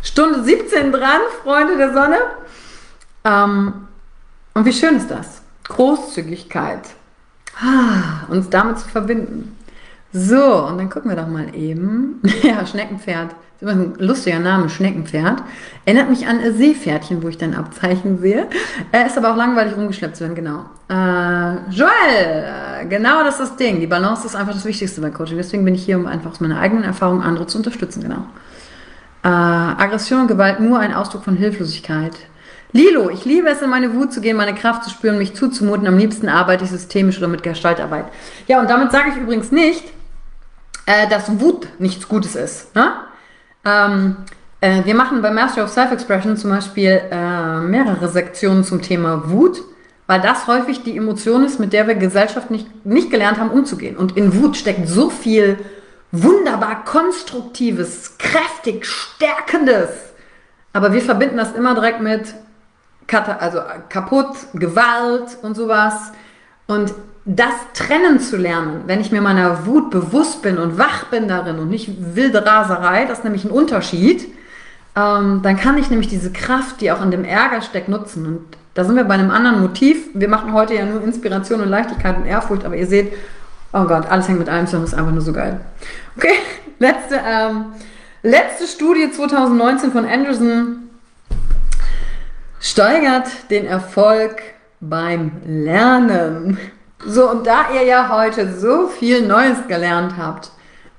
Stunde 0.00 0.44
17 0.44 0.92
dran, 0.92 1.20
Freunde 1.42 1.76
der 1.76 1.92
Sonne. 1.92 2.18
Ähm, 3.24 3.88
und 4.54 4.64
wie 4.64 4.72
schön 4.72 4.94
ist 4.94 5.10
das? 5.10 5.42
Großzügigkeit. 5.64 6.90
Ah, 7.60 8.30
uns 8.30 8.48
damit 8.48 8.78
zu 8.78 8.88
verbinden. 8.88 9.58
So, 10.12 10.66
und 10.66 10.78
dann 10.78 10.88
gucken 10.88 11.10
wir 11.10 11.16
doch 11.16 11.26
mal 11.26 11.52
eben. 11.52 12.22
ja, 12.44 12.64
Schneckenpferd. 12.64 13.34
Ist 13.62 13.70
immer 13.70 13.80
ein 13.80 13.94
lustiger 13.98 14.40
Name, 14.40 14.68
Schneckenpferd. 14.68 15.40
Erinnert 15.84 16.10
mich 16.10 16.26
an 16.26 16.40
Seepferdchen, 16.52 17.22
wo 17.22 17.28
ich 17.28 17.38
dein 17.38 17.54
Abzeichen 17.54 18.18
sehe. 18.18 18.48
Er 18.90 19.06
ist 19.06 19.16
aber 19.16 19.30
auch 19.30 19.36
langweilig 19.36 19.76
rumgeschleppt 19.76 20.16
zu 20.16 20.24
werden, 20.24 20.34
genau. 20.34 20.64
Äh, 20.88 21.70
Joel, 21.70 22.88
genau 22.88 23.22
das 23.22 23.38
ist 23.38 23.50
das 23.50 23.56
Ding. 23.56 23.78
Die 23.78 23.86
Balance 23.86 24.26
ist 24.26 24.34
einfach 24.34 24.52
das 24.52 24.64
Wichtigste 24.64 25.00
bei 25.00 25.10
Coaching. 25.10 25.36
Deswegen 25.36 25.64
bin 25.64 25.76
ich 25.76 25.84
hier, 25.84 25.96
um 25.96 26.06
einfach 26.06 26.32
aus 26.32 26.40
meiner 26.40 26.58
eigenen 26.58 26.82
Erfahrung 26.82 27.22
andere 27.22 27.46
zu 27.46 27.56
unterstützen, 27.56 28.02
genau. 28.02 28.26
Äh, 29.22 29.28
Aggression 29.28 30.22
und 30.22 30.26
Gewalt 30.26 30.58
nur 30.58 30.80
ein 30.80 30.92
Ausdruck 30.92 31.22
von 31.22 31.36
Hilflosigkeit. 31.36 32.16
Lilo, 32.72 33.10
ich 33.10 33.24
liebe 33.24 33.48
es, 33.48 33.62
in 33.62 33.70
meine 33.70 33.94
Wut 33.94 34.12
zu 34.12 34.20
gehen, 34.20 34.36
meine 34.36 34.56
Kraft 34.56 34.82
zu 34.82 34.90
spüren, 34.90 35.18
mich 35.18 35.34
zuzumuten. 35.34 35.86
Am 35.86 35.98
liebsten 35.98 36.28
arbeite 36.28 36.64
ich 36.64 36.70
systemisch 36.70 37.18
oder 37.18 37.28
mit 37.28 37.44
Gestaltarbeit. 37.44 38.06
Ja, 38.48 38.58
und 38.58 38.68
damit 38.68 38.90
sage 38.90 39.10
ich 39.10 39.16
übrigens 39.18 39.52
nicht, 39.52 39.84
äh, 40.86 41.08
dass 41.08 41.38
Wut 41.38 41.68
nichts 41.78 42.08
Gutes 42.08 42.34
ist. 42.34 42.74
Ne? 42.74 42.92
Ähm, 43.64 44.16
äh, 44.60 44.84
wir 44.84 44.94
machen 44.94 45.22
bei 45.22 45.30
Mastery 45.30 45.64
of 45.64 45.70
Self-Expression 45.70 46.36
zum 46.36 46.50
Beispiel 46.50 47.00
äh, 47.10 47.60
mehrere 47.60 48.08
Sektionen 48.08 48.64
zum 48.64 48.82
Thema 48.82 49.30
Wut, 49.30 49.62
weil 50.06 50.20
das 50.20 50.46
häufig 50.46 50.82
die 50.82 50.96
Emotion 50.96 51.44
ist, 51.44 51.58
mit 51.60 51.72
der 51.72 51.86
wir 51.86 51.94
Gesellschaft 51.94 52.50
nicht, 52.50 52.84
nicht 52.84 53.10
gelernt 53.10 53.38
haben, 53.38 53.50
umzugehen. 53.50 53.96
Und 53.96 54.16
in 54.16 54.40
Wut 54.40 54.56
steckt 54.56 54.88
so 54.88 55.10
viel 55.10 55.58
wunderbar 56.12 56.84
konstruktives, 56.84 58.18
kräftig, 58.18 58.86
stärkendes. 58.86 59.90
Aber 60.72 60.92
wir 60.92 61.00
verbinden 61.00 61.36
das 61.36 61.52
immer 61.52 61.74
direkt 61.74 62.00
mit 62.00 62.34
also 63.38 63.60
kaputt, 63.88 64.36
Gewalt 64.54 65.36
und 65.42 65.54
sowas. 65.54 66.12
Und 66.66 66.94
das 67.24 67.52
trennen 67.74 68.18
zu 68.18 68.36
lernen, 68.36 68.82
wenn 68.86 69.00
ich 69.00 69.12
mir 69.12 69.20
meiner 69.20 69.66
Wut 69.66 69.90
bewusst 69.90 70.42
bin 70.42 70.58
und 70.58 70.76
wach 70.78 71.04
bin 71.04 71.28
darin 71.28 71.58
und 71.58 71.68
nicht 71.68 72.16
wilde 72.16 72.44
Raserei, 72.44 73.04
das 73.04 73.18
ist 73.18 73.24
nämlich 73.24 73.44
ein 73.44 73.50
Unterschied, 73.50 74.26
ähm, 74.96 75.40
dann 75.42 75.56
kann 75.56 75.78
ich 75.78 75.88
nämlich 75.88 76.08
diese 76.08 76.32
Kraft, 76.32 76.80
die 76.80 76.90
auch 76.90 77.02
in 77.02 77.10
dem 77.10 77.24
Ärger 77.24 77.62
steckt, 77.62 77.88
nutzen. 77.88 78.26
Und 78.26 78.40
da 78.74 78.84
sind 78.84 78.96
wir 78.96 79.04
bei 79.04 79.14
einem 79.14 79.30
anderen 79.30 79.60
Motiv. 79.60 80.08
Wir 80.14 80.28
machen 80.28 80.52
heute 80.52 80.74
ja 80.74 80.84
nur 80.84 81.02
Inspiration 81.02 81.60
und 81.60 81.68
Leichtigkeit 81.68 82.16
und 82.16 82.26
Ehrfurcht, 82.26 82.64
aber 82.64 82.76
ihr 82.76 82.86
seht, 82.86 83.12
oh 83.72 83.84
Gott, 83.84 84.10
alles 84.10 84.28
hängt 84.28 84.40
mit 84.40 84.48
allem 84.48 84.66
zusammen, 84.66 84.84
ist 84.84 84.94
einfach 84.94 85.12
nur 85.12 85.22
so 85.22 85.32
geil. 85.32 85.60
Okay, 86.16 86.34
letzte, 86.78 87.20
ähm, 87.24 87.66
letzte 88.22 88.66
Studie 88.66 89.10
2019 89.10 89.92
von 89.92 90.06
Anderson 90.06 90.90
steigert 92.60 93.28
den 93.50 93.64
Erfolg 93.64 94.42
beim 94.80 95.32
Lernen. 95.46 96.58
So, 97.04 97.30
und 97.30 97.46
da 97.46 97.72
ihr 97.74 97.82
ja 97.82 98.08
heute 98.08 98.52
so 98.58 98.88
viel 98.88 99.26
Neues 99.26 99.66
gelernt 99.68 100.14
habt, 100.16 100.50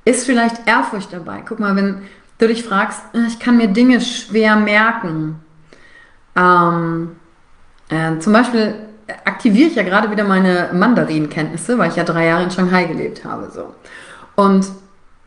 ist 0.05 0.25
vielleicht 0.25 0.67
Ehrfurcht 0.67 1.13
dabei. 1.13 1.43
Guck 1.47 1.59
mal, 1.59 1.75
wenn 1.75 2.01
du 2.37 2.47
dich 2.47 2.63
fragst, 2.63 3.01
äh, 3.13 3.25
ich 3.27 3.39
kann 3.39 3.57
mir 3.57 3.67
Dinge 3.67 4.01
schwer 4.01 4.55
merken. 4.55 5.39
Ähm, 6.35 7.15
äh, 7.89 8.19
zum 8.19 8.33
Beispiel 8.33 8.75
aktiviere 9.25 9.69
ich 9.69 9.75
ja 9.75 9.83
gerade 9.83 10.09
wieder 10.11 10.23
meine 10.23 10.69
Mandarinkenntnisse, 10.73 11.77
weil 11.77 11.89
ich 11.89 11.95
ja 11.95 12.03
drei 12.03 12.27
Jahre 12.27 12.43
in 12.43 12.51
Shanghai 12.51 12.85
gelebt 12.85 13.23
habe. 13.23 13.49
So. 13.51 13.73
Und 14.35 14.65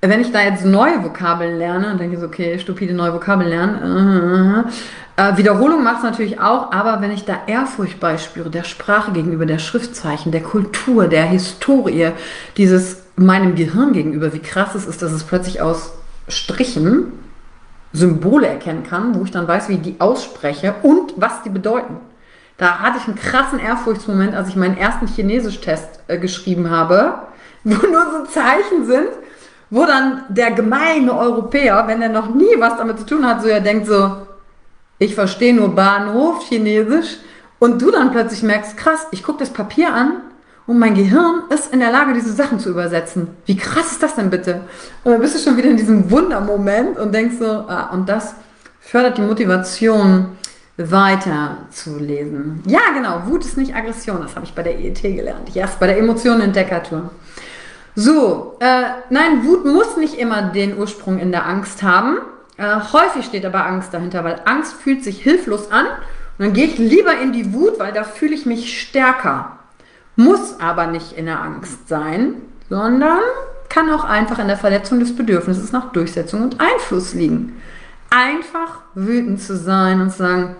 wenn 0.00 0.20
ich 0.20 0.30
da 0.30 0.42
jetzt 0.42 0.64
neue 0.64 1.02
Vokabeln 1.02 1.58
lerne 1.58 1.92
und 1.92 2.00
denke 2.00 2.18
so, 2.18 2.26
okay, 2.26 2.58
stupide 2.58 2.94
neue 2.94 3.14
Vokabeln 3.14 3.48
lernen, 3.48 4.64
äh, 5.16 5.30
äh, 5.30 5.36
Wiederholung 5.38 5.82
macht 5.82 5.98
es 5.98 6.02
natürlich 6.02 6.40
auch, 6.40 6.72
aber 6.72 7.00
wenn 7.00 7.10
ich 7.10 7.24
da 7.24 7.38
Ehrfurcht 7.46 7.98
beispüre, 7.98 8.50
der 8.50 8.64
Sprache 8.64 9.12
gegenüber, 9.12 9.46
der 9.46 9.58
Schriftzeichen, 9.58 10.32
der 10.32 10.42
Kultur, 10.42 11.08
der 11.08 11.24
Historie, 11.24 12.10
dieses 12.58 13.04
meinem 13.16 13.54
Gehirn 13.54 13.94
gegenüber, 13.94 14.34
wie 14.34 14.40
krass 14.40 14.74
es 14.74 14.86
ist, 14.86 15.00
dass 15.00 15.12
es 15.12 15.24
plötzlich 15.24 15.62
aus 15.62 15.92
Strichen 16.28 17.12
Symbole 17.94 18.46
erkennen 18.46 18.82
kann, 18.82 19.14
wo 19.14 19.24
ich 19.24 19.30
dann 19.30 19.48
weiß, 19.48 19.70
wie 19.70 19.74
ich 19.74 19.82
die 19.82 20.00
ausspreche 20.00 20.74
und 20.82 21.14
was 21.16 21.42
die 21.42 21.50
bedeuten. 21.50 21.96
Da 22.58 22.80
hatte 22.80 22.98
ich 22.98 23.06
einen 23.06 23.16
krassen 23.16 23.58
Ehrfurchtsmoment, 23.58 24.34
als 24.34 24.48
ich 24.48 24.56
meinen 24.56 24.76
ersten 24.76 25.06
Chinesisch-Test 25.06 26.00
äh, 26.08 26.18
geschrieben 26.18 26.70
habe, 26.70 27.22
wo 27.64 27.86
nur 27.86 28.06
so 28.10 28.30
Zeichen 28.30 28.84
sind, 28.84 29.08
wo 29.70 29.84
dann 29.84 30.22
der 30.28 30.52
gemeine 30.52 31.16
Europäer, 31.16 31.84
wenn 31.86 32.02
er 32.02 32.08
noch 32.08 32.34
nie 32.34 32.54
was 32.58 32.76
damit 32.76 32.98
zu 32.98 33.06
tun 33.06 33.26
hat, 33.26 33.42
so 33.42 33.48
er 33.48 33.60
denkt 33.60 33.86
so, 33.86 34.16
ich 34.98 35.14
verstehe 35.14 35.54
nur 35.54 35.74
Bahnhof 35.74 36.46
Chinesisch 36.48 37.18
und 37.58 37.82
du 37.82 37.90
dann 37.90 38.12
plötzlich 38.12 38.42
merkst, 38.42 38.76
krass, 38.76 39.06
ich 39.10 39.22
gucke 39.22 39.40
das 39.40 39.50
Papier 39.50 39.92
an 39.92 40.22
und 40.66 40.78
mein 40.78 40.94
Gehirn 40.94 41.42
ist 41.50 41.72
in 41.72 41.80
der 41.80 41.92
Lage, 41.92 42.14
diese 42.14 42.32
Sachen 42.32 42.58
zu 42.58 42.70
übersetzen. 42.70 43.28
Wie 43.44 43.56
krass 43.56 43.92
ist 43.92 44.02
das 44.02 44.16
denn 44.16 44.30
bitte? 44.30 44.62
Und 45.04 45.12
dann 45.12 45.20
bist 45.20 45.34
du 45.34 45.38
schon 45.38 45.56
wieder 45.56 45.70
in 45.70 45.76
diesem 45.76 46.10
Wundermoment 46.10 46.98
und 46.98 47.14
denkst 47.14 47.36
so, 47.38 47.46
ah, 47.46 47.90
und 47.92 48.08
das 48.08 48.34
fördert 48.80 49.18
die 49.18 49.22
Motivation, 49.22 50.36
weiter 50.78 51.56
zu 51.70 51.98
lesen. 51.98 52.62
Ja, 52.66 52.80
genau, 52.94 53.22
Wut 53.26 53.44
ist 53.44 53.56
nicht 53.56 53.74
Aggression, 53.74 54.20
das 54.20 54.36
habe 54.36 54.44
ich 54.44 54.52
bei 54.52 54.62
der 54.62 54.78
EET 54.78 55.02
gelernt. 55.02 55.48
Yes, 55.54 55.76
bei 55.80 55.86
der 55.86 55.98
Emotionenentdeckertour. 55.98 57.10
So, 57.98 58.58
äh, 58.60 58.82
nein, 59.08 59.46
Wut 59.46 59.64
muss 59.64 59.96
nicht 59.96 60.18
immer 60.18 60.42
den 60.42 60.78
Ursprung 60.78 61.18
in 61.18 61.32
der 61.32 61.46
Angst 61.46 61.82
haben. 61.82 62.18
Äh, 62.58 62.76
häufig 62.92 63.24
steht 63.24 63.46
aber 63.46 63.64
Angst 63.64 63.94
dahinter, 63.94 64.22
weil 64.22 64.42
Angst 64.44 64.74
fühlt 64.74 65.02
sich 65.02 65.22
hilflos 65.22 65.70
an. 65.70 65.86
Und 65.86 66.44
dann 66.44 66.52
gehe 66.52 66.66
ich 66.66 66.76
lieber 66.76 67.18
in 67.18 67.32
die 67.32 67.54
Wut, 67.54 67.78
weil 67.78 67.94
da 67.94 68.04
fühle 68.04 68.34
ich 68.34 68.44
mich 68.44 68.82
stärker. 68.82 69.58
Muss 70.14 70.60
aber 70.60 70.86
nicht 70.86 71.12
in 71.12 71.24
der 71.24 71.40
Angst 71.40 71.88
sein, 71.88 72.42
sondern 72.68 73.20
kann 73.70 73.90
auch 73.90 74.04
einfach 74.04 74.38
in 74.38 74.48
der 74.48 74.58
Verletzung 74.58 75.00
des 75.00 75.16
Bedürfnisses 75.16 75.72
nach 75.72 75.92
Durchsetzung 75.92 76.42
und 76.42 76.60
Einfluss 76.60 77.14
liegen. 77.14 77.62
Einfach 78.10 78.80
wütend 78.94 79.40
zu 79.40 79.56
sein 79.56 80.02
und 80.02 80.10
zu 80.10 80.18
sagen, 80.18 80.56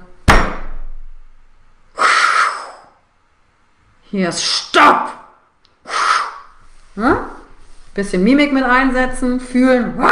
hier 4.10 4.30
ist 4.30 4.42
Stopp! 4.42 5.25
Hm? 6.96 7.16
Bisschen 7.94 8.24
Mimik 8.24 8.52
mit 8.52 8.64
einsetzen, 8.64 9.40
fühlen. 9.40 9.94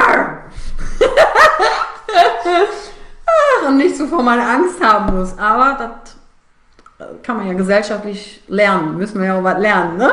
und 3.67 3.77
nicht 3.77 3.97
so 3.97 4.07
vor 4.07 4.23
meiner 4.23 4.49
Angst 4.49 4.83
haben 4.83 5.17
muss. 5.17 5.37
Aber 5.39 5.77
das 5.79 7.09
kann 7.23 7.37
man 7.37 7.47
ja 7.47 7.55
gesellschaftlich 7.55 8.43
lernen. 8.49 8.97
Müssen 8.97 9.21
wir 9.21 9.29
ja 9.29 9.39
auch 9.39 9.45
was 9.45 9.59
lernen, 9.59 9.97
ne? 9.97 10.13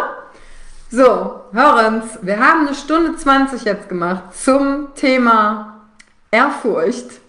So, 0.89 1.41
hören 1.53 2.03
wir 2.21 2.39
haben 2.39 2.67
eine 2.67 2.75
Stunde 2.75 3.15
20 3.15 3.63
jetzt 3.63 3.87
gemacht 3.87 4.23
zum 4.35 4.93
Thema 4.93 5.77
Ehrfurcht. 6.31 7.21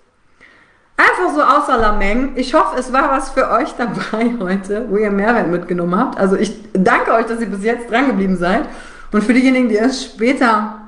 Einfach 0.97 1.35
so 1.35 1.43
außer 1.43 1.79
Lameng. 1.79 2.33
Ich 2.35 2.55
hoffe, 2.55 2.77
es 2.79 2.93
war 2.93 3.11
was 3.11 3.31
für 3.31 3.51
euch 3.51 3.73
dabei 3.77 4.35
heute, 4.41 4.87
wo 4.89 4.97
ihr 4.97 5.11
Mehrwert 5.11 5.49
mitgenommen 5.49 5.99
habt. 5.99 6.19
Also 6.19 6.37
ich 6.37 6.57
danke 6.73 7.13
euch, 7.13 7.27
dass 7.27 7.41
ihr 7.41 7.47
bis 7.47 7.63
jetzt 7.63 7.91
dran 7.91 8.09
geblieben 8.09 8.37
seid. 8.37 8.65
Und 9.13 9.23
für 9.23 9.35
diejenigen, 9.35 9.69
die 9.69 9.77
erst 9.77 10.05
später 10.05 10.81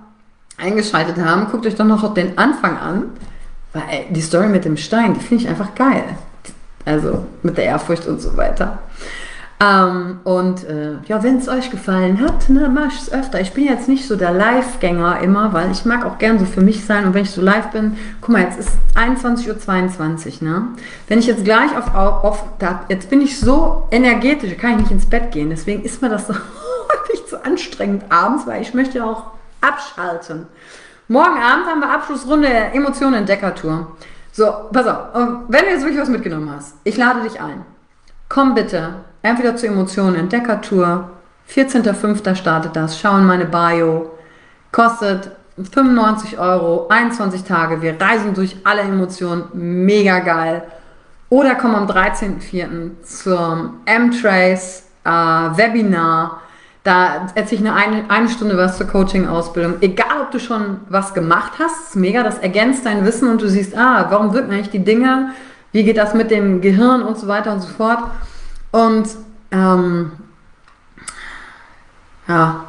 eingeschaltet 0.57 1.18
haben, 1.18 1.47
guckt 1.51 1.66
euch 1.66 1.75
doch 1.75 1.85
noch 1.85 2.14
den 2.14 2.37
Anfang 2.39 2.79
an. 2.79 3.05
Weil 3.72 4.07
die 4.11 4.22
Story 4.22 4.49
mit 4.49 4.64
dem 4.64 4.77
Stein, 4.77 5.14
die 5.14 5.20
finde 5.20 5.45
ich 5.45 5.51
einfach 5.51 5.75
geil. 5.75 6.05
Also 6.85 7.27
mit 7.43 7.57
der 7.57 7.64
Ehrfurcht 7.64 8.07
und 8.07 8.20
so 8.20 8.37
weiter. 8.37 8.79
Ähm, 9.61 10.18
und 10.25 10.64
äh, 10.64 10.95
ja, 11.07 11.22
wenn 11.22 11.39
es 11.39 11.49
euch 11.49 11.70
gefallen 11.70 12.20
hat, 12.20 12.49
ne, 12.49 12.70
mach 12.72 12.89
ich 12.89 13.01
es 13.01 13.12
öfter. 13.12 13.41
Ich 13.41 13.53
bin 13.53 13.64
jetzt 13.64 13.89
nicht 13.89 14.07
so 14.07 14.16
der 14.16 14.33
Live-Gänger 14.33 15.20
immer, 15.20 15.53
weil 15.53 15.70
ich 15.70 15.85
mag 15.85 16.05
auch 16.05 16.18
gern 16.18 16.39
so 16.39 16.45
für 16.45 16.61
mich 16.61 16.85
sein. 16.85 17.07
Und 17.07 17.14
wenn 17.14 17.22
ich 17.22 17.31
so 17.31 17.41
live 17.41 17.68
bin, 17.68 17.97
guck 18.20 18.31
mal, 18.31 18.43
jetzt 18.43 18.59
ist 18.59 18.70
21.22 18.95 20.43
Uhr. 20.43 20.49
Ne? 20.49 20.62
Wenn 21.09 21.18
ich 21.18 21.27
jetzt 21.27 21.45
gleich 21.45 21.77
auf, 21.77 21.95
auf 21.95 22.45
da, 22.59 22.85
jetzt 22.89 23.11
bin 23.11 23.20
ich 23.20 23.39
so 23.39 23.87
energetisch, 23.91 24.57
kann 24.57 24.72
ich 24.72 24.79
nicht 24.79 24.91
ins 24.91 25.07
Bett 25.07 25.31
gehen. 25.33 25.51
Deswegen 25.51 25.83
ist 25.85 26.03
mir 26.03 26.11
das 26.11 26.27
so 26.27 26.35
häufig 27.05 27.27
zu 27.27 27.45
anstrengend 27.45 28.05
abends, 28.11 28.47
weil 28.47 28.63
ich 28.63 28.75
möchte 28.75 29.05
auch 29.05 29.25
abschalten. 29.61 30.47
Morgen 31.09 31.39
Abend 31.39 31.67
haben 31.67 31.81
wir 31.81 31.91
Abschlussrunde 31.91 32.49
der 32.49 32.75
Emotionen-Entdecker-Tour. 32.75 33.95
So, 34.33 34.53
pass 34.73 34.87
auf. 34.87 35.15
Wenn 35.49 35.65
du 35.65 35.71
jetzt 35.71 35.83
wirklich 35.83 36.01
was 36.01 36.09
mitgenommen 36.09 36.51
hast, 36.55 36.75
ich 36.85 36.97
lade 36.97 37.23
dich 37.23 37.41
ein. 37.41 37.65
Komm 38.29 38.55
bitte 38.55 38.95
entweder 39.23 39.57
zur 39.57 39.69
Emotionen 39.69 40.17
Entdecker 40.17 40.61
Tour. 40.61 41.11
14.05. 41.51 42.35
startet 42.35 42.75
das. 42.75 42.99
Schau 42.99 43.17
in 43.19 43.27
meine 43.27 43.45
Bio. 43.45 44.11
Kostet 44.73 45.31
95 45.57 46.39
Euro, 46.39 46.89
21 46.89 47.45
Tage. 47.45 47.81
Wir 47.83 48.01
reisen 48.01 48.35
durch 48.35 48.57
alle 48.65 48.81
Emotionen. 48.81 49.45
Mega 49.53 50.21
geil. 50.21 50.63
Oder 51.29 51.55
komm 51.55 51.75
am 51.75 51.87
13.04. 51.87 53.03
zum 53.03 53.81
M-Trace 53.85 54.85
äh, 55.05 55.11
Webinar 55.11 56.41
da 56.85 57.28
erzähle 57.35 57.62
ich 57.62 57.70
eine, 57.70 58.11
eine 58.11 58.28
Stunde 58.28 58.59
was 58.59 58.76
zur 58.76 58.87
Coaching-Ausbildung. 58.87 59.76
Egal, 59.80 60.20
ob 60.20 60.30
du 60.30 60.39
schon 60.39 60.80
was 60.91 61.14
gemacht 61.14 61.55
hast, 61.59 61.97
mega, 61.97 62.22
das 62.22 62.39
ergänzt 62.39 62.85
dein 62.85 63.07
Wissen 63.07 63.28
und 63.30 63.41
du 63.41 63.49
siehst, 63.49 63.76
ah, 63.76 64.07
warum 64.11 64.35
wirken 64.35 64.53
eigentlich 64.53 64.70
die 64.70 64.85
Dinge, 64.85 65.30
wie 65.72 65.82
geht 65.82 65.97
das 65.97 66.12
mit 66.12 66.30
dem 66.30 66.61
Gehirn 66.61 67.03
und 67.03 67.18
so 67.18 67.26
weiter 67.26 67.53
und 67.55 67.61
so 67.61 67.68
fort. 67.68 68.01
Und 68.70 69.09
ähm, 69.51 70.12
ja, 72.28 72.64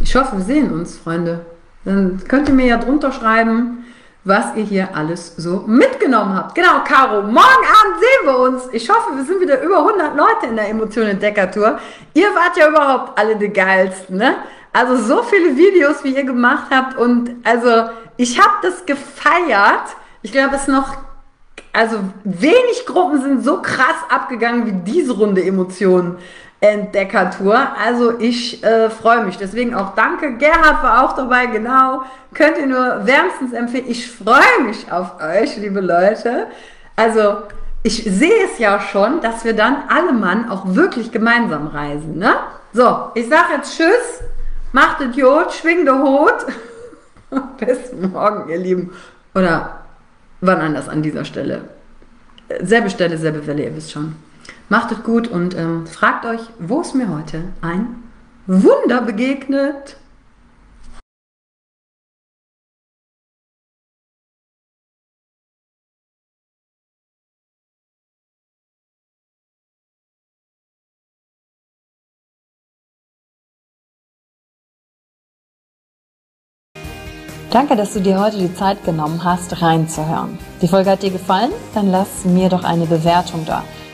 ich 0.00 0.16
hoffe, 0.16 0.36
wir 0.38 0.44
sehen 0.44 0.72
uns, 0.72 0.98
Freunde. 0.98 1.46
Dann 1.84 2.20
könnt 2.26 2.48
ihr 2.48 2.54
mir 2.54 2.66
ja 2.66 2.78
drunter 2.78 3.12
schreiben, 3.12 3.84
was 4.24 4.56
ihr 4.56 4.64
hier 4.64 4.88
alles 4.94 5.34
so 5.36 5.64
mitgenommen 5.66 6.34
habt. 6.34 6.54
Genau, 6.54 6.82
Caro, 6.84 7.22
morgen 7.22 7.34
Abend 7.34 8.00
sehen 8.00 8.24
wir 8.24 8.38
uns. 8.38 8.62
Ich 8.72 8.88
hoffe, 8.88 9.14
wir 9.14 9.24
sind 9.24 9.40
wieder 9.40 9.60
über 9.60 9.78
100 9.78 10.16
Leute 10.16 10.46
in 10.48 10.56
der 10.56 10.68
Emotionen-Entdecker-Tour. 10.70 11.78
Ihr 12.14 12.28
wart 12.34 12.56
ja 12.56 12.68
überhaupt 12.68 13.18
alle 13.18 13.36
die 13.36 13.48
geilsten, 13.48 14.16
ne? 14.16 14.36
Also 14.72 14.96
so 14.96 15.22
viele 15.22 15.56
Videos, 15.56 16.02
wie 16.02 16.16
ihr 16.16 16.24
gemacht 16.24 16.66
habt 16.70 16.96
und 16.98 17.36
also 17.44 17.90
ich 18.16 18.40
habe 18.40 18.54
das 18.62 18.84
gefeiert. 18.86 19.96
Ich 20.22 20.32
glaube, 20.32 20.56
es 20.56 20.66
noch 20.66 20.96
also 21.72 21.98
wenig 22.22 22.86
Gruppen 22.86 23.20
sind 23.20 23.44
so 23.44 23.60
krass 23.60 23.96
abgegangen 24.08 24.66
wie 24.66 24.92
diese 24.92 25.12
Runde 25.12 25.44
Emotionen. 25.44 26.18
Entdeckertour. 26.60 27.58
Also 27.82 28.18
ich 28.18 28.64
äh, 28.64 28.88
freue 28.90 29.24
mich. 29.24 29.36
Deswegen 29.36 29.74
auch 29.74 29.94
danke. 29.94 30.36
Gerhard 30.36 30.82
war 30.82 31.04
auch 31.04 31.14
dabei, 31.14 31.46
genau. 31.46 32.02
Könnt 32.32 32.58
ihr 32.58 32.66
nur 32.66 33.06
wärmstens 33.06 33.52
empfehlen. 33.52 33.84
Ich 33.88 34.10
freue 34.10 34.64
mich 34.64 34.90
auf 34.90 35.20
euch, 35.20 35.56
liebe 35.56 35.80
Leute. 35.80 36.46
Also 36.96 37.38
ich 37.82 38.02
sehe 38.04 38.44
es 38.44 38.58
ja 38.58 38.80
schon, 38.80 39.20
dass 39.20 39.44
wir 39.44 39.54
dann 39.54 39.76
alle 39.88 40.12
Mann 40.12 40.48
auch 40.48 40.74
wirklich 40.74 41.12
gemeinsam 41.12 41.66
reisen. 41.66 42.18
Ne? 42.18 42.34
So, 42.72 43.10
ich 43.14 43.28
sage 43.28 43.54
jetzt 43.56 43.76
Tschüss. 43.76 44.22
Macht 44.72 45.00
Idiot, 45.00 45.52
schwing 45.52 45.84
der 45.84 45.98
Hut. 45.98 46.46
Bis 47.58 47.92
morgen, 47.92 48.48
ihr 48.48 48.58
Lieben. 48.58 48.92
Oder 49.34 49.80
wann 50.40 50.60
anders 50.60 50.88
an 50.88 51.02
dieser 51.02 51.24
Stelle. 51.24 51.68
Selbe 52.60 52.90
Stelle, 52.90 53.16
selbe 53.18 53.46
Welle, 53.46 53.64
ihr 53.64 53.76
wisst 53.76 53.92
schon. 53.92 54.16
Macht 54.70 54.92
es 54.92 55.02
gut 55.02 55.28
und 55.28 55.54
ähm, 55.56 55.86
fragt 55.86 56.24
euch, 56.24 56.40
wo 56.58 56.80
ist 56.80 56.94
mir 56.94 57.08
heute 57.08 57.44
ein 57.60 58.02
Wunder 58.46 59.02
begegnet? 59.02 59.98
Danke, 77.50 77.76
dass 77.76 77.92
du 77.92 78.00
dir 78.00 78.18
heute 78.18 78.38
die 78.38 78.52
Zeit 78.52 78.84
genommen 78.84 79.22
hast, 79.22 79.62
reinzuhören. 79.62 80.38
Die 80.60 80.66
Folge 80.66 80.90
hat 80.90 81.02
dir 81.04 81.10
gefallen? 81.10 81.52
Dann 81.72 81.88
lass 81.88 82.24
mir 82.24 82.48
doch 82.48 82.64
eine 82.64 82.86
Bewertung 82.86 83.44
da. 83.46 83.62